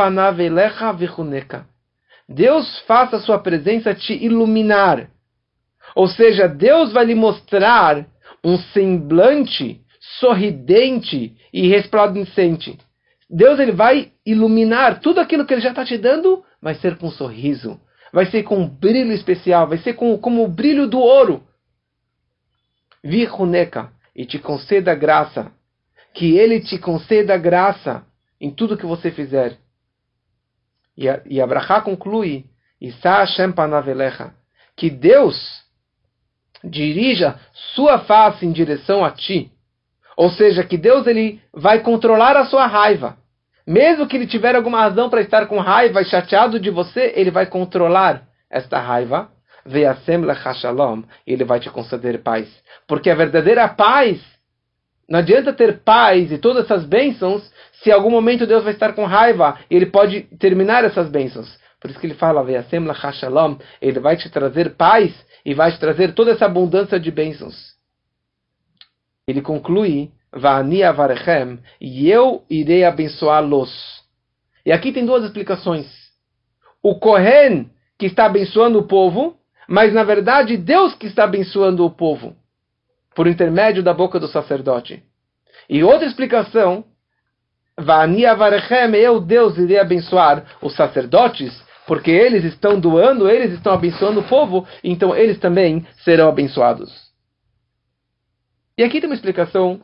vichuneka. 0.98 1.66
Deus 2.28 2.80
faça 2.88 3.18
a 3.18 3.20
sua 3.20 3.40
presença 3.40 3.94
te 3.94 4.14
iluminar. 4.14 5.10
Ou 5.96 6.08
seja, 6.08 6.48
Deus 6.48 6.92
vai 6.92 7.06
lhe 7.06 7.16
mostrar 7.16 8.06
um 8.44 8.58
semblante 8.58 9.82
sorridente 10.20 11.36
e 11.52 11.68
resplandecente. 11.68 12.78
Deus 13.30 13.60
ele 13.60 13.72
vai 13.72 14.12
iluminar 14.26 15.00
tudo 15.00 15.20
aquilo 15.20 15.46
que 15.46 15.54
ele 15.54 15.62
já 15.62 15.70
está 15.70 15.86
te 15.86 15.98
dando, 15.98 16.44
vai 16.62 16.76
ser 16.76 16.98
com 16.98 17.08
um 17.08 17.12
sorriso, 17.12 17.80
vai 18.12 18.26
ser 18.26 18.44
com 18.44 18.58
um 18.58 18.68
brilho 18.68 19.12
especial, 19.12 19.68
vai 19.68 19.78
ser 19.78 19.94
com, 19.94 20.18
como 20.18 20.44
o 20.44 20.48
brilho 20.48 20.88
do 20.88 21.00
ouro. 21.00 21.44
Vichuneka, 23.04 23.92
e 24.16 24.26
te 24.26 24.40
conceda 24.40 24.94
graça 24.96 25.52
que 26.14 26.38
ele 26.38 26.62
te 26.62 26.78
conceda 26.78 27.38
graça 27.38 28.06
em 28.40 28.52
tudo 28.52 28.78
que 28.78 28.86
você 28.86 29.12
fizer. 29.12 29.58
E, 30.96 31.10
a, 31.10 31.22
e 31.26 31.42
Abraha 31.42 31.82
conclui, 31.82 32.46
que 34.76 34.90
Deus 34.90 35.64
dirija 36.64 37.40
sua 37.74 38.00
face 38.00 38.46
em 38.46 38.52
direção 38.52 39.04
a 39.04 39.12
ti. 39.12 39.52
Ou 40.16 40.30
seja, 40.30 40.64
que 40.64 40.78
Deus 40.78 41.08
ele 41.08 41.42
vai 41.52 41.80
controlar 41.80 42.38
a 42.38 42.46
sua 42.46 42.68
raiva. 42.68 43.18
Mesmo 43.66 44.06
que 44.06 44.16
ele 44.16 44.28
tiver 44.28 44.56
alguma 44.56 44.82
razão 44.82 45.10
para 45.10 45.22
estar 45.22 45.48
com 45.48 45.58
raiva 45.58 46.02
e 46.02 46.06
chateado 46.06 46.60
de 46.60 46.70
você, 46.70 47.14
ele 47.16 47.32
vai 47.32 47.48
controlar 47.48 48.28
esta 48.50 48.80
raiva. 48.80 49.32
E 49.66 51.34
ele 51.34 51.44
vai 51.44 51.60
te 51.60 51.70
conceder 51.70 52.22
paz. 52.22 52.48
Porque 52.88 53.10
a 53.10 53.16
verdadeira 53.16 53.68
paz 53.68 54.22
não 55.08 55.20
adianta 55.20 55.54
ter 55.54 55.80
paz 55.80 56.32
e 56.32 56.38
todas 56.38 56.66
essas 56.66 56.86
bênçãos 56.86 57.52
se 57.82 57.90
em 57.90 57.94
algum 57.94 58.10
momento 58.10 58.48
Deus 58.48 58.64
vai 58.64 58.74
estar 58.74 58.94
com 58.94 59.06
raiva 59.06 59.60
e 59.70 59.76
ele 59.76 59.86
pode 59.88 60.22
terminar 60.40 60.84
essas 60.84 61.10
bênçãos. 61.10 61.58
Por 61.80 61.90
isso 61.90 62.00
que 62.00 62.08
ele 62.08 62.14
fala, 62.14 62.46
ele 63.82 64.00
vai 64.00 64.16
te 64.16 64.30
trazer 64.30 64.76
paz 64.76 65.14
e 65.46 65.54
vai 65.54 65.72
te 65.72 65.80
trazer 65.80 66.14
toda 66.14 66.32
essa 66.32 66.46
abundância 66.46 66.98
de 66.98 67.12
bênçãos. 67.12 67.74
Ele 69.28 69.42
conclui 69.42 70.12
va'ani 70.32 70.84
avarechem, 70.84 71.60
e 71.80 72.10
eu 72.10 72.44
irei 72.50 72.84
abençoá-los. 72.84 74.04
E 74.66 74.72
aqui 74.72 74.92
tem 74.92 75.06
duas 75.06 75.24
explicações. 75.24 75.86
O 76.82 76.96
Kohen 76.96 77.70
que 77.98 78.08
está 78.08 78.26
abençoando 78.26 78.80
o 78.80 78.88
povo, 78.88 79.38
mas 79.74 79.92
na 79.92 80.04
verdade 80.04 80.56
Deus 80.56 80.94
que 80.94 81.08
está 81.08 81.24
abençoando 81.24 81.84
o 81.84 81.90
povo, 81.90 82.36
por 83.16 83.26
intermédio 83.26 83.82
da 83.82 83.92
boca 83.92 84.20
do 84.20 84.28
sacerdote. 84.28 85.02
E 85.68 85.84
outra 85.84 86.06
explicação, 86.06 86.86
Va'ani 87.76 88.24
avarechem, 88.24 88.94
eu, 88.94 89.20
Deus, 89.20 89.58
irei 89.58 89.80
abençoar 89.80 90.46
os 90.62 90.76
sacerdotes, 90.76 91.60
porque 91.88 92.12
eles 92.12 92.44
estão 92.44 92.80
doando, 92.80 93.28
eles 93.28 93.52
estão 93.54 93.74
abençoando 93.74 94.20
o 94.20 94.28
povo, 94.28 94.68
então 94.84 95.16
eles 95.16 95.40
também 95.40 95.84
serão 96.04 96.30
abençoados. 96.30 96.92
E 98.78 98.84
aqui 98.84 99.00
tem 99.00 99.10
uma 99.10 99.16
explicação 99.16 99.82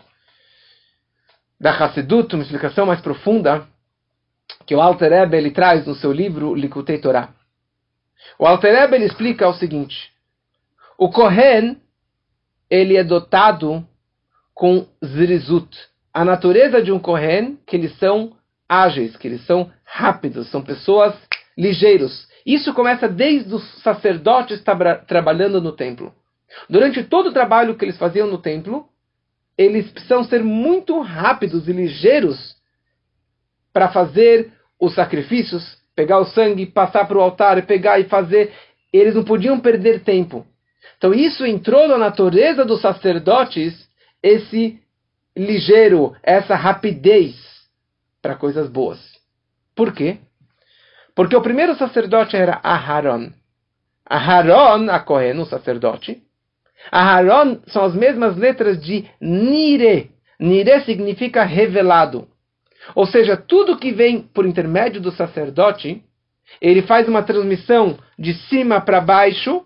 da 1.60 1.72
Hassedut, 1.72 2.36
uma 2.36 2.44
explicação 2.44 2.86
mais 2.86 3.02
profunda, 3.02 3.68
que 4.68 4.76
o 4.76 4.82
Alter 4.82 5.10
Rebbe 5.10 5.36
ele 5.36 5.50
traz 5.50 5.88
no 5.88 5.96
seu 5.96 6.12
livro 6.12 6.54
Likutei 6.54 7.00
Torah. 7.00 7.39
O 8.38 8.46
Alter 8.46 8.74
Rebbe 8.74 8.96
ele 8.96 9.06
explica 9.06 9.48
o 9.48 9.54
seguinte: 9.54 10.12
o 10.98 11.10
Kohen 11.10 11.78
ele 12.70 12.98
é 12.98 13.04
dotado 13.04 13.86
com 14.54 14.88
zrizut. 15.04 15.78
A 16.14 16.26
natureza 16.26 16.82
de 16.82 16.92
um 16.92 17.00
Kohen 17.00 17.58
que 17.66 17.76
eles 17.76 17.98
são 17.98 18.36
ágeis, 18.68 19.16
que 19.16 19.28
eles 19.28 19.46
são 19.46 19.72
rápidos, 19.84 20.50
são 20.50 20.62
pessoas 20.62 21.16
ligeiros. 21.58 22.28
Isso 22.46 22.74
começa 22.74 23.08
desde 23.08 23.54
os 23.54 23.64
sacerdotes 23.82 24.62
tra 24.62 24.96
trabalhando 24.96 25.62
no 25.62 25.72
templo. 25.72 26.14
Durante 26.70 27.04
todo 27.04 27.30
o 27.30 27.34
trabalho 27.34 27.76
que 27.76 27.86
eles 27.86 27.98
faziam 27.98 28.28
no 28.28 28.38
templo, 28.38 28.88
eles 29.58 29.92
precisam 29.92 30.24
ser 30.24 30.44
muito 30.44 31.00
rápidos 31.02 31.68
e 31.68 31.74
ligeiros 31.74 32.56
para 33.74 33.90
fazer 33.90 34.54
os 34.80 34.96
sacrifícios, 34.96 35.78
pegar 36.00 36.20
o 36.20 36.26
sangue, 36.28 36.66
passar 36.66 37.06
para 37.06 37.18
o 37.18 37.22
altar, 37.22 37.62
pegar 37.66 38.00
e 38.00 38.06
fazer. 38.06 38.54
Eles 38.94 39.16
não 39.16 39.24
podiam 39.26 39.60
perder 39.60 40.02
tempo. 40.02 40.48
Então 40.98 41.14
isso 41.14 41.46
entrou 41.46 41.90
na 41.90 41.98
natureza 41.98 42.64
dos 42.64 42.80
sacerdotes, 42.80 43.74
esse 44.24 44.80
ligeiro, 45.36 46.16
essa 46.24 46.56
rapidez 46.56 47.36
para 48.22 48.36
coisas 48.36 48.70
boas. 48.70 48.98
Por 49.76 49.94
quê? 49.94 50.20
Porque 51.14 51.36
o 51.36 51.42
primeiro 51.42 51.76
sacerdote 51.76 52.38
era 52.38 52.62
Aharon. 52.64 53.34
Aharon, 54.06 54.90
a 54.90 55.02
Kohen, 55.02 55.38
o 55.40 55.46
sacerdote. 55.46 56.24
Aharon 56.90 57.60
são 57.68 57.84
as 57.84 57.94
mesmas 57.94 58.38
letras 58.38 58.82
de 58.82 59.06
Nire. 59.20 60.12
Nire 60.40 60.80
significa 60.86 61.44
revelado. 61.44 62.26
Ou 62.96 63.06
seja, 63.06 63.38
tudo 63.38 63.78
que 63.78 63.92
vem 63.92 64.22
por 64.22 64.46
intermédio 64.46 65.02
do 65.02 65.12
sacerdote, 65.12 66.04
ele 66.62 66.82
faz 66.82 67.08
uma 67.08 67.24
transmissão 67.24 67.98
de 68.18 68.34
cima 68.34 68.82
para 68.82 69.02
baixo, 69.02 69.64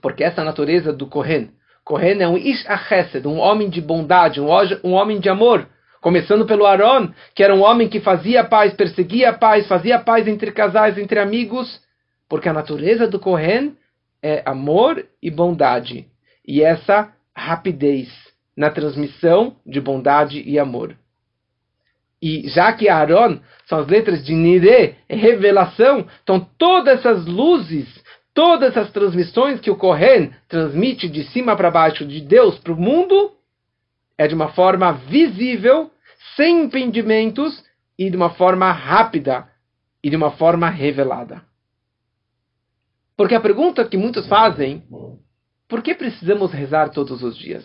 porque 0.00 0.24
essa 0.24 0.40
é 0.40 0.42
a 0.42 0.46
natureza 0.46 0.92
do 0.92 1.06
Kohen. 1.06 1.50
Kohen 1.84 2.20
é 2.20 2.28
um 2.28 2.36
Ish 2.36 2.66
Achesed, 2.66 3.26
um 3.26 3.38
homem 3.38 3.68
de 3.68 3.80
bondade, 3.80 4.40
um 4.40 4.92
homem 4.92 5.20
de 5.20 5.28
amor. 5.28 5.68
Começando 6.00 6.46
pelo 6.46 6.66
Aaron, 6.66 7.10
que 7.34 7.42
era 7.42 7.54
um 7.54 7.62
homem 7.62 7.88
que 7.88 8.00
fazia 8.00 8.44
paz, 8.44 8.74
perseguia 8.74 9.32
paz, 9.32 9.66
fazia 9.66 9.98
paz 9.98 10.28
entre 10.28 10.52
casais, 10.52 10.98
entre 10.98 11.18
amigos, 11.18 11.80
porque 12.28 12.48
a 12.48 12.52
natureza 12.52 13.06
do 13.06 13.18
Kohen 13.18 13.76
é 14.22 14.42
amor 14.44 15.04
e 15.22 15.30
bondade. 15.30 16.06
E 16.46 16.62
essa 16.62 17.12
rapidez 17.34 18.08
na 18.56 18.70
transmissão 18.70 19.56
de 19.66 19.80
bondade 19.80 20.42
e 20.46 20.58
amor. 20.58 20.96
E 22.20 22.48
já 22.48 22.72
que 22.72 22.88
Aaron 22.88 23.40
são 23.66 23.78
as 23.78 23.86
letras 23.86 24.24
de 24.24 24.34
Nire, 24.34 24.96
é 25.08 25.16
revelação, 25.16 26.06
então 26.22 26.40
todas 26.58 26.98
essas 26.98 27.26
luzes, 27.26 27.86
todas 28.32 28.70
essas 28.70 28.90
transmissões 28.90 29.60
que 29.60 29.70
o 29.70 29.76
Kohen 29.76 30.32
transmite 30.48 31.08
de 31.08 31.24
cima 31.24 31.56
para 31.56 31.70
baixo, 31.70 32.06
de 32.06 32.20
Deus 32.20 32.58
para 32.58 32.72
o 32.72 32.80
mundo, 32.80 33.32
é 34.16 34.26
de 34.26 34.34
uma 34.34 34.48
forma 34.48 34.92
visível 34.92 35.90
sem 36.36 36.64
impedimentos 36.64 37.64
e 37.98 38.10
de 38.10 38.16
uma 38.16 38.30
forma 38.30 38.70
rápida 38.72 39.48
e 40.02 40.10
de 40.10 40.16
uma 40.16 40.32
forma 40.32 40.68
revelada. 40.68 41.42
Porque 43.16 43.34
a 43.34 43.40
pergunta 43.40 43.84
que 43.84 43.96
muitos 43.96 44.26
fazem, 44.26 44.84
por 45.68 45.82
que 45.82 45.94
precisamos 45.94 46.52
rezar 46.52 46.90
todos 46.90 47.22
os 47.22 47.36
dias? 47.36 47.64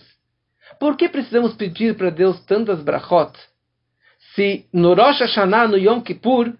Por 0.80 0.96
que 0.96 1.10
precisamos 1.10 1.54
pedir 1.54 1.96
para 1.96 2.10
Deus 2.10 2.44
tantas 2.46 2.82
brachot? 2.82 3.38
Se 4.36 4.66
no 4.72 4.94
Rosh 4.94 5.20
Hashanah, 5.20 5.68
no 5.68 5.78
Yom 5.78 6.02
Kippur, 6.02 6.54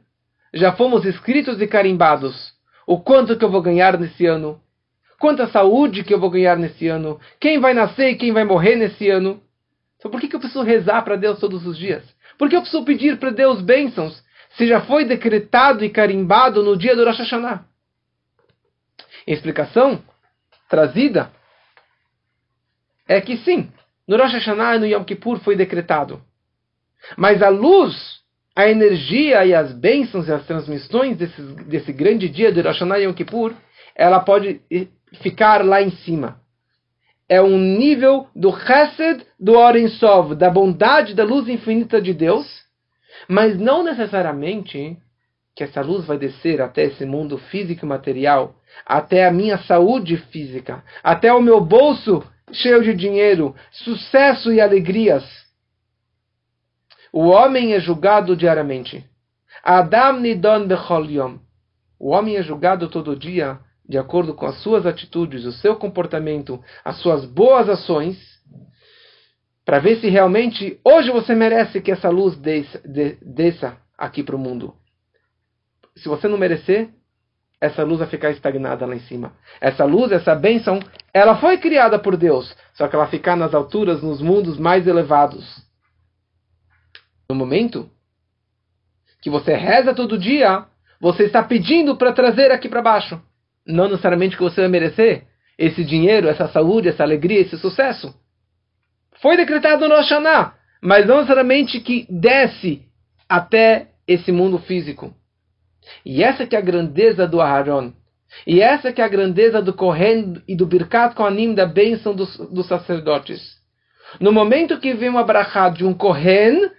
já 0.54 0.74
fomos 0.74 1.06
escritos 1.06 1.62
e 1.62 1.68
carimbados, 1.68 2.54
o 2.86 3.00
quanto 3.00 3.38
que 3.38 3.46
eu 3.46 3.50
vou 3.50 3.62
ganhar 3.62 3.98
nesse 3.98 4.26
ano? 4.26 4.62
Quanta 5.18 5.48
saúde 5.48 6.04
que 6.04 6.14
eu 6.14 6.20
vou 6.20 6.30
ganhar 6.30 6.58
nesse 6.58 6.88
ano? 6.88 7.20
Quem 7.40 7.60
vai 7.60 7.74
nascer 7.74 8.10
e 8.10 8.16
quem 8.16 8.34
vai 8.34 8.44
morrer 8.44 8.76
nesse 8.76 9.10
ano? 9.10 9.42
Então 9.98 10.10
por 10.10 10.20
que, 10.20 10.28
que 10.28 10.36
eu 10.36 10.40
preciso 10.40 10.64
rezar 10.64 11.04
para 11.04 11.16
Deus 11.16 11.40
todos 11.40 11.66
os 11.66 11.78
dias? 11.78 12.04
Por 12.38 12.50
que 12.50 12.56
eu 12.56 12.62
preciso 12.62 12.84
pedir 12.84 13.18
para 13.18 13.30
Deus 13.30 13.62
bênçãos 13.62 14.22
se 14.58 14.68
já 14.68 14.82
foi 14.82 15.06
decretado 15.06 15.86
e 15.86 15.90
carimbado 15.90 16.64
no 16.64 16.76
dia 16.76 16.96
do 16.96 17.06
Rosh 17.06 17.20
Hashanah? 17.20 17.64
A 19.28 19.32
explicação 19.32 20.04
trazida 20.68 21.32
é 23.08 23.22
que 23.22 23.38
sim, 23.38 23.72
no 24.08 24.18
Rosh 24.18 24.34
Hashanah 24.34 24.76
e 24.76 24.80
no 24.80 24.88
Yom 24.88 25.04
Kippur 25.04 25.40
foi 25.40 25.56
decretado. 25.56 26.22
Mas 27.18 27.42
a 27.42 27.50
luz, 27.50 28.22
a 28.56 28.68
energia 28.68 29.46
e 29.46 29.54
as 29.54 29.74
bênçãos 29.74 30.28
e 30.28 30.32
as 30.32 30.46
transmissões 30.46 31.18
desse, 31.18 31.42
desse 31.66 31.92
grande 31.92 32.30
dia 32.30 32.52
do 32.52 32.62
Rosh 32.62 32.80
Hashanah 32.80 32.98
Yom 32.98 33.14
Kippur, 33.14 33.54
ela 33.96 34.20
pode 34.20 34.62
ficar 35.22 35.66
lá 35.66 35.82
em 35.82 35.92
cima 35.92 36.42
é 37.32 37.42
um 37.42 37.58
nível 37.58 38.28
do 38.36 38.52
chesed 38.52 39.26
do 39.40 39.54
Oren 39.54 39.88
Sov, 39.88 40.36
da 40.36 40.50
bondade, 40.50 41.14
da 41.14 41.24
luz 41.24 41.48
infinita 41.48 42.02
de 42.02 42.14
Deus, 42.14 42.46
mas 43.26 43.58
não 43.58 43.84
necessariamente 43.84 44.98
que 45.56 45.64
essa 45.64 45.80
luz 45.80 46.04
vai 46.06 46.18
descer 46.18 46.62
até 46.62 46.84
esse 46.84 47.06
mundo 47.06 47.38
físico 47.38 47.86
e 47.86 47.88
material, 47.88 48.54
até 48.86 49.26
a 49.26 49.32
minha 49.32 49.58
saúde 49.60 50.18
física, 50.18 50.84
até 51.02 51.32
o 51.32 51.42
meu 51.42 51.62
bolso 51.62 52.22
cheio 52.52 52.84
de 52.84 52.94
dinheiro, 52.94 53.56
sucesso 53.72 54.52
e 54.52 54.60
alegrias. 54.60 55.24
O 57.12 57.28
homem 57.28 57.74
é 57.74 57.80
julgado 57.80 58.36
diariamente. 58.36 59.06
Adam 59.64 60.20
nidon 60.20 60.66
bechol 60.66 61.06
yom. 61.06 61.38
O 62.00 62.10
homem 62.10 62.38
é 62.38 62.44
julgado 62.44 62.88
todo 62.90 63.16
dia 63.16 63.60
de 63.88 63.98
acordo 63.98 64.34
com 64.34 64.46
as 64.46 64.56
suas 64.62 64.86
atitudes, 64.86 65.46
o 65.46 65.52
seu 65.52 65.76
comportamento, 65.76 66.64
as 66.84 66.98
suas 66.98 67.26
boas 67.26 67.68
ações, 67.68 68.18
para 69.66 69.80
ver 69.80 70.00
se 70.00 70.10
realmente 70.10 70.80
hoje 70.84 71.12
você 71.12 71.36
merece 71.36 71.82
que 71.82 71.92
essa 71.92 72.10
luz 72.10 72.38
desça, 72.38 72.82
desça 73.22 73.78
aqui 73.98 74.24
para 74.24 74.36
o 74.36 74.40
mundo. 74.40 74.74
Se 75.98 76.08
você 76.08 76.28
não 76.28 76.38
merecer, 76.38 76.90
essa 77.60 77.84
luz 77.84 78.00
vai 78.00 78.08
ficar 78.08 78.32
estagnada 78.32 78.86
lá 78.86 78.96
em 78.96 79.02
cima. 79.02 79.34
Essa 79.60 79.84
luz, 79.84 80.12
essa 80.12 80.34
bênção, 80.34 80.80
ela 81.14 81.36
foi 81.38 81.58
criada 81.58 82.00
por 82.00 82.16
Deus, 82.16 82.56
só 82.74 82.88
que 82.88 82.96
ela 82.96 83.08
ficar 83.08 83.36
nas 83.36 83.54
alturas, 83.54 84.02
nos 84.02 84.22
mundos 84.22 84.58
mais 84.58 84.88
elevados. 84.88 85.70
No 87.32 87.36
momento 87.36 87.90
que 89.22 89.30
você 89.30 89.54
reza 89.56 89.94
todo 89.94 90.18
dia, 90.18 90.66
você 91.00 91.24
está 91.24 91.42
pedindo 91.42 91.96
para 91.96 92.12
trazer 92.14 92.52
aqui 92.52 92.68
para 92.68 92.82
baixo 92.82 93.22
não 93.66 93.88
necessariamente 93.88 94.36
que 94.36 94.44
você 94.44 94.62
vai 94.62 94.70
merecer 94.70 95.24
esse 95.58 95.84
dinheiro, 95.84 96.28
essa 96.28 96.48
saúde, 96.48 96.90
essa 96.90 97.04
alegria, 97.04 97.40
esse 97.40 97.58
sucesso. 97.58 98.14
Foi 99.22 99.38
decretado 99.38 99.88
no 99.88 99.96
Hashanah, 99.96 100.54
mas 100.82 101.06
não 101.06 101.18
necessariamente 101.18 101.80
que 101.80 102.08
desce 102.10 102.84
até 103.30 103.90
esse 104.08 104.32
mundo 104.32 104.58
físico. 104.60 105.14
E 106.06 106.24
essa 106.24 106.46
que 106.46 106.56
é 106.56 106.60
a 106.60 106.64
grandeza 106.64 107.28
do 107.28 107.40
Aharon. 107.40 107.94
E 108.48 108.62
essa 108.62 108.92
que 108.92 109.02
é 109.02 109.04
a 109.04 109.10
grandeza 109.10 109.62
do 109.62 109.74
Kohen 109.74 110.42
e 110.48 110.56
do 110.56 110.66
Birkat 110.66 111.16
Kohanim, 111.16 111.54
da 111.54 111.66
bênção 111.66 112.16
dos, 112.16 112.38
dos 112.50 112.68
sacerdotes. 112.68 113.60
No 114.20 114.32
momento 114.32 114.80
que 114.80 114.94
vem 114.94 115.10
uma 115.10 115.24
brachá 115.24 115.70
de 115.70 115.86
um 115.86 115.94
Kohen, 115.94 116.72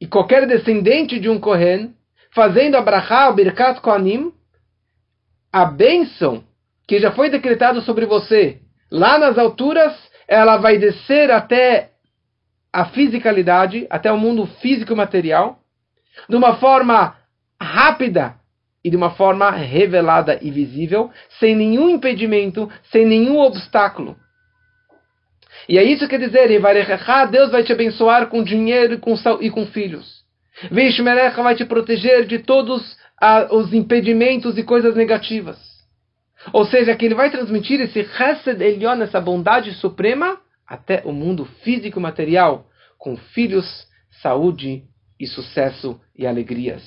e 0.00 0.06
qualquer 0.06 0.46
descendente 0.46 1.18
de 1.18 1.28
um 1.28 1.40
Kohen, 1.40 1.94
fazendo 2.32 2.76
a 2.76 2.82
brachá, 2.82 3.28
o 3.28 3.34
Birkat 3.34 3.80
Kohanim, 3.80 4.32
a 5.52 5.64
bênção 5.64 6.44
que 6.86 6.98
já 6.98 7.12
foi 7.12 7.30
decretado 7.30 7.80
sobre 7.82 8.06
você 8.06 8.60
lá 8.90 9.18
nas 9.18 9.36
alturas, 9.36 9.94
ela 10.26 10.56
vai 10.56 10.78
descer 10.78 11.30
até 11.30 11.90
a 12.72 12.86
fisicalidade, 12.86 13.86
até 13.90 14.12
o 14.12 14.18
mundo 14.18 14.46
físico 14.60 14.92
e 14.92 14.96
material, 14.96 15.58
de 16.28 16.36
uma 16.36 16.56
forma 16.56 17.16
rápida 17.60 18.36
e 18.84 18.90
de 18.90 18.96
uma 18.96 19.10
forma 19.10 19.50
revelada 19.50 20.38
e 20.40 20.50
visível, 20.50 21.10
sem 21.38 21.56
nenhum 21.56 21.90
impedimento, 21.90 22.70
sem 22.90 23.04
nenhum 23.04 23.38
obstáculo. 23.38 24.16
E 25.68 25.76
é 25.76 25.84
isso 25.84 26.08
que 26.08 26.16
quer 26.16 26.26
dizer, 26.26 26.48
Deus 27.30 27.50
vai 27.50 27.62
te 27.62 27.72
abençoar 27.72 28.28
com 28.28 28.42
dinheiro 28.42 28.94
e 28.94 28.98
com, 28.98 29.14
e 29.40 29.50
com 29.50 29.66
filhos. 29.66 30.24
Vishmerecha 30.70 31.42
vai 31.42 31.54
te 31.54 31.64
proteger 31.64 32.26
de 32.26 32.38
todos 32.38 32.96
os 33.50 33.72
impedimentos 33.72 34.56
e 34.56 34.62
coisas 34.62 34.94
negativas. 34.96 35.58
Ou 36.52 36.64
seja, 36.64 36.96
que 36.96 37.04
ele 37.04 37.14
vai 37.14 37.30
transmitir 37.30 37.80
esse 37.80 38.04
Chesed 38.04 38.62
Elion, 38.62 39.02
essa 39.02 39.20
bondade 39.20 39.72
suprema, 39.74 40.40
até 40.66 41.02
o 41.04 41.12
mundo 41.12 41.44
físico 41.62 41.98
e 41.98 42.02
material, 42.02 42.66
com 42.96 43.16
filhos, 43.16 43.86
saúde 44.22 44.84
e 45.18 45.26
sucesso 45.26 46.00
e 46.16 46.26
alegrias. 46.26 46.82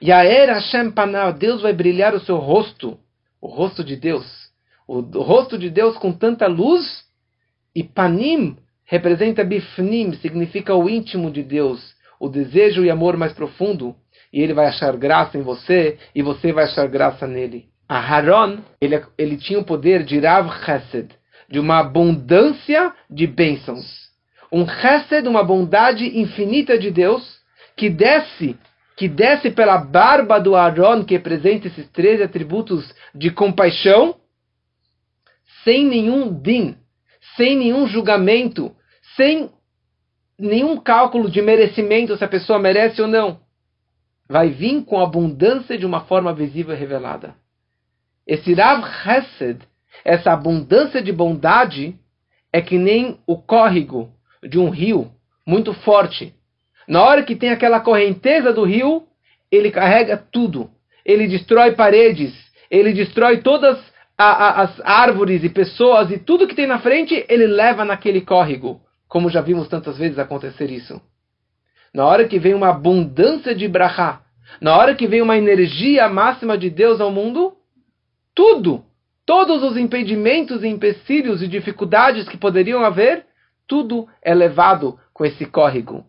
E 0.00 0.10
a 0.12 0.24
era 0.24 0.54
Hashem 0.54 0.90
Panah, 0.90 1.30
Deus 1.30 1.62
vai 1.62 1.72
brilhar 1.72 2.14
o 2.14 2.20
seu 2.20 2.36
rosto, 2.36 2.98
o 3.40 3.46
rosto 3.46 3.84
de 3.84 3.96
Deus, 3.96 4.26
o 4.86 5.00
rosto 5.22 5.56
de 5.56 5.70
Deus 5.70 5.96
com 5.98 6.12
tanta 6.12 6.46
luz, 6.46 7.04
e 7.74 7.84
Panim 7.84 8.56
representa 8.84 9.44
Bifnim, 9.44 10.12
significa 10.14 10.74
o 10.74 10.88
íntimo 10.88 11.30
de 11.30 11.42
Deus, 11.42 11.94
o 12.18 12.28
desejo 12.28 12.84
e 12.84 12.90
amor 12.90 13.16
mais 13.16 13.32
profundo, 13.32 13.94
e 14.32 14.40
ele 14.40 14.52
vai 14.52 14.66
achar 14.66 14.96
graça 14.96 15.38
em 15.38 15.42
você, 15.42 15.96
e 16.14 16.22
você 16.22 16.52
vai 16.52 16.64
achar 16.64 16.86
graça 16.88 17.26
nele. 17.26 17.66
A 17.88 17.98
Haron, 17.98 18.58
ele, 18.80 19.02
ele 19.16 19.36
tinha 19.36 19.58
o 19.58 19.64
poder 19.64 20.04
de 20.04 20.18
Rav 20.18 20.48
Chesed, 20.64 21.10
de 21.48 21.58
uma 21.58 21.78
abundância 21.78 22.92
de 23.08 23.26
bênçãos. 23.26 24.10
Um 24.52 24.66
Chesed, 24.66 25.26
uma 25.28 25.42
bondade 25.42 26.18
infinita 26.18 26.78
de 26.78 26.90
Deus, 26.90 27.38
que 27.76 27.88
desce, 27.88 28.56
que 28.96 29.08
desce 29.08 29.50
pela 29.50 29.78
barba 29.78 30.38
do 30.38 30.54
Aaron, 30.54 31.04
que 31.04 31.14
representa 31.14 31.68
esses 31.68 31.88
três 31.90 32.20
atributos 32.20 32.92
de 33.14 33.30
compaixão, 33.30 34.16
sem 35.64 35.84
nenhum 35.84 36.32
din, 36.32 36.76
sem 37.40 37.56
nenhum 37.56 37.86
julgamento, 37.86 38.70
sem 39.16 39.48
nenhum 40.38 40.76
cálculo 40.76 41.30
de 41.30 41.40
merecimento 41.40 42.14
se 42.14 42.22
a 42.22 42.28
pessoa 42.28 42.58
merece 42.58 43.00
ou 43.00 43.08
não. 43.08 43.40
Vai 44.28 44.50
vir 44.50 44.84
com 44.84 45.00
abundância 45.00 45.78
de 45.78 45.86
uma 45.86 46.02
forma 46.02 46.34
visível 46.34 46.74
e 46.74 46.78
revelada. 46.78 47.34
Esse 48.26 48.52
Rav 48.52 48.84
Chesed, 49.02 49.58
essa 50.04 50.32
abundância 50.32 51.00
de 51.00 51.10
bondade, 51.12 51.98
é 52.52 52.60
que 52.60 52.76
nem 52.76 53.18
o 53.26 53.38
córrego 53.38 54.12
de 54.46 54.58
um 54.58 54.68
rio 54.68 55.10
muito 55.46 55.72
forte. 55.72 56.34
Na 56.86 57.02
hora 57.02 57.22
que 57.22 57.34
tem 57.34 57.48
aquela 57.48 57.80
correnteza 57.80 58.52
do 58.52 58.64
rio, 58.64 59.04
ele 59.50 59.70
carrega 59.70 60.18
tudo. 60.30 60.70
Ele 61.06 61.26
destrói 61.26 61.72
paredes, 61.72 62.34
ele 62.70 62.92
destrói 62.92 63.38
todas 63.38 63.78
a, 64.20 64.32
a, 64.32 64.62
as 64.64 64.80
árvores 64.84 65.42
e 65.42 65.48
pessoas 65.48 66.10
e 66.10 66.18
tudo 66.18 66.46
que 66.46 66.54
tem 66.54 66.66
na 66.66 66.78
frente, 66.78 67.24
ele 67.26 67.46
leva 67.46 67.86
naquele 67.86 68.20
córrego, 68.20 68.82
como 69.08 69.30
já 69.30 69.40
vimos 69.40 69.66
tantas 69.66 69.96
vezes 69.96 70.18
acontecer 70.18 70.70
isso. 70.70 71.00
Na 71.94 72.04
hora 72.04 72.28
que 72.28 72.38
vem 72.38 72.52
uma 72.52 72.68
abundância 72.68 73.54
de 73.54 73.66
brachá, 73.66 74.20
na 74.60 74.76
hora 74.76 74.94
que 74.94 75.06
vem 75.06 75.22
uma 75.22 75.38
energia 75.38 76.06
máxima 76.06 76.58
de 76.58 76.68
Deus 76.68 77.00
ao 77.00 77.10
mundo, 77.10 77.54
tudo, 78.34 78.84
todos 79.24 79.62
os 79.62 79.78
impedimentos 79.78 80.62
e 80.62 80.68
empecilhos 80.68 81.42
e 81.42 81.48
dificuldades 81.48 82.28
que 82.28 82.36
poderiam 82.36 82.84
haver, 82.84 83.24
tudo 83.66 84.06
é 84.22 84.34
levado 84.34 84.98
com 85.14 85.24
esse 85.24 85.46
córrego. 85.46 86.04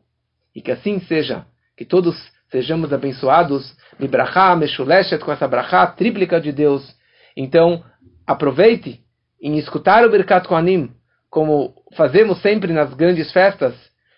E 0.53 0.61
que 0.61 0.71
assim 0.71 0.99
seja, 0.99 1.45
que 1.77 1.85
todos 1.85 2.17
sejamos 2.49 2.91
abençoados, 2.91 3.73
mibrachá, 3.97 4.53
meshuleshet, 4.53 5.23
com 5.23 5.31
essa 5.31 5.47
brachá 5.47 5.87
tríplica 5.87 6.41
de 6.41 6.51
Deus. 6.51 6.93
Então, 7.37 7.81
aproveite 8.31 8.99
em 9.41 9.57
escutar 9.57 10.05
o 10.05 10.09
Birkat 10.09 10.47
Kohanim, 10.47 10.91
como 11.29 11.73
fazemos 11.95 12.41
sempre 12.41 12.73
nas 12.73 12.93
grandes 12.93 13.31
festas. 13.31 13.73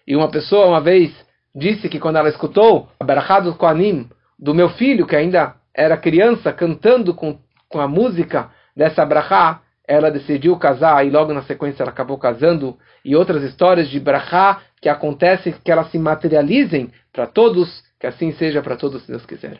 E 0.08 0.16
uma 0.16 0.30
pessoa 0.30 0.68
uma 0.68 0.82
vez 0.82 1.14
disse 1.56 1.88
que 1.88 2.00
quando 2.00 2.18
ela 2.18 2.30
escutou 2.30 2.90
a 3.00 3.04
brachá 3.04 3.40
do 3.40 3.56
Kohanim, 3.56 4.10
do 4.38 4.54
meu 4.54 4.70
filho, 4.70 5.08
que 5.08 5.16
ainda 5.16 5.56
era 5.74 5.98
criança, 5.98 6.52
cantando 6.52 7.14
com 7.14 7.38
com 7.74 7.82
a 7.82 7.88
música 7.88 8.52
dessa 8.78 9.04
brachá, 9.04 9.62
ela 9.86 10.12
decidiu 10.12 10.56
casar 10.58 11.06
e 11.06 11.10
logo 11.10 11.34
na 11.34 11.42
sequência 11.42 11.82
ela 11.82 11.92
acabou 11.92 12.20
casando 12.20 12.78
e 13.04 13.16
outras 13.16 13.44
histórias 13.44 13.90
de 13.90 14.00
brachá 14.00 14.62
que 14.80 14.88
acontecem 14.88 15.54
que 15.54 15.72
elas 15.72 15.90
se 15.90 15.98
materializem 15.98 16.92
para 17.12 17.26
todos, 17.26 17.84
que 18.00 18.06
assim 18.06 18.32
seja 18.34 18.62
para 18.62 18.78
todos 18.78 19.02
se 19.02 19.12
Deus 19.12 19.26
quiser. 19.26 19.60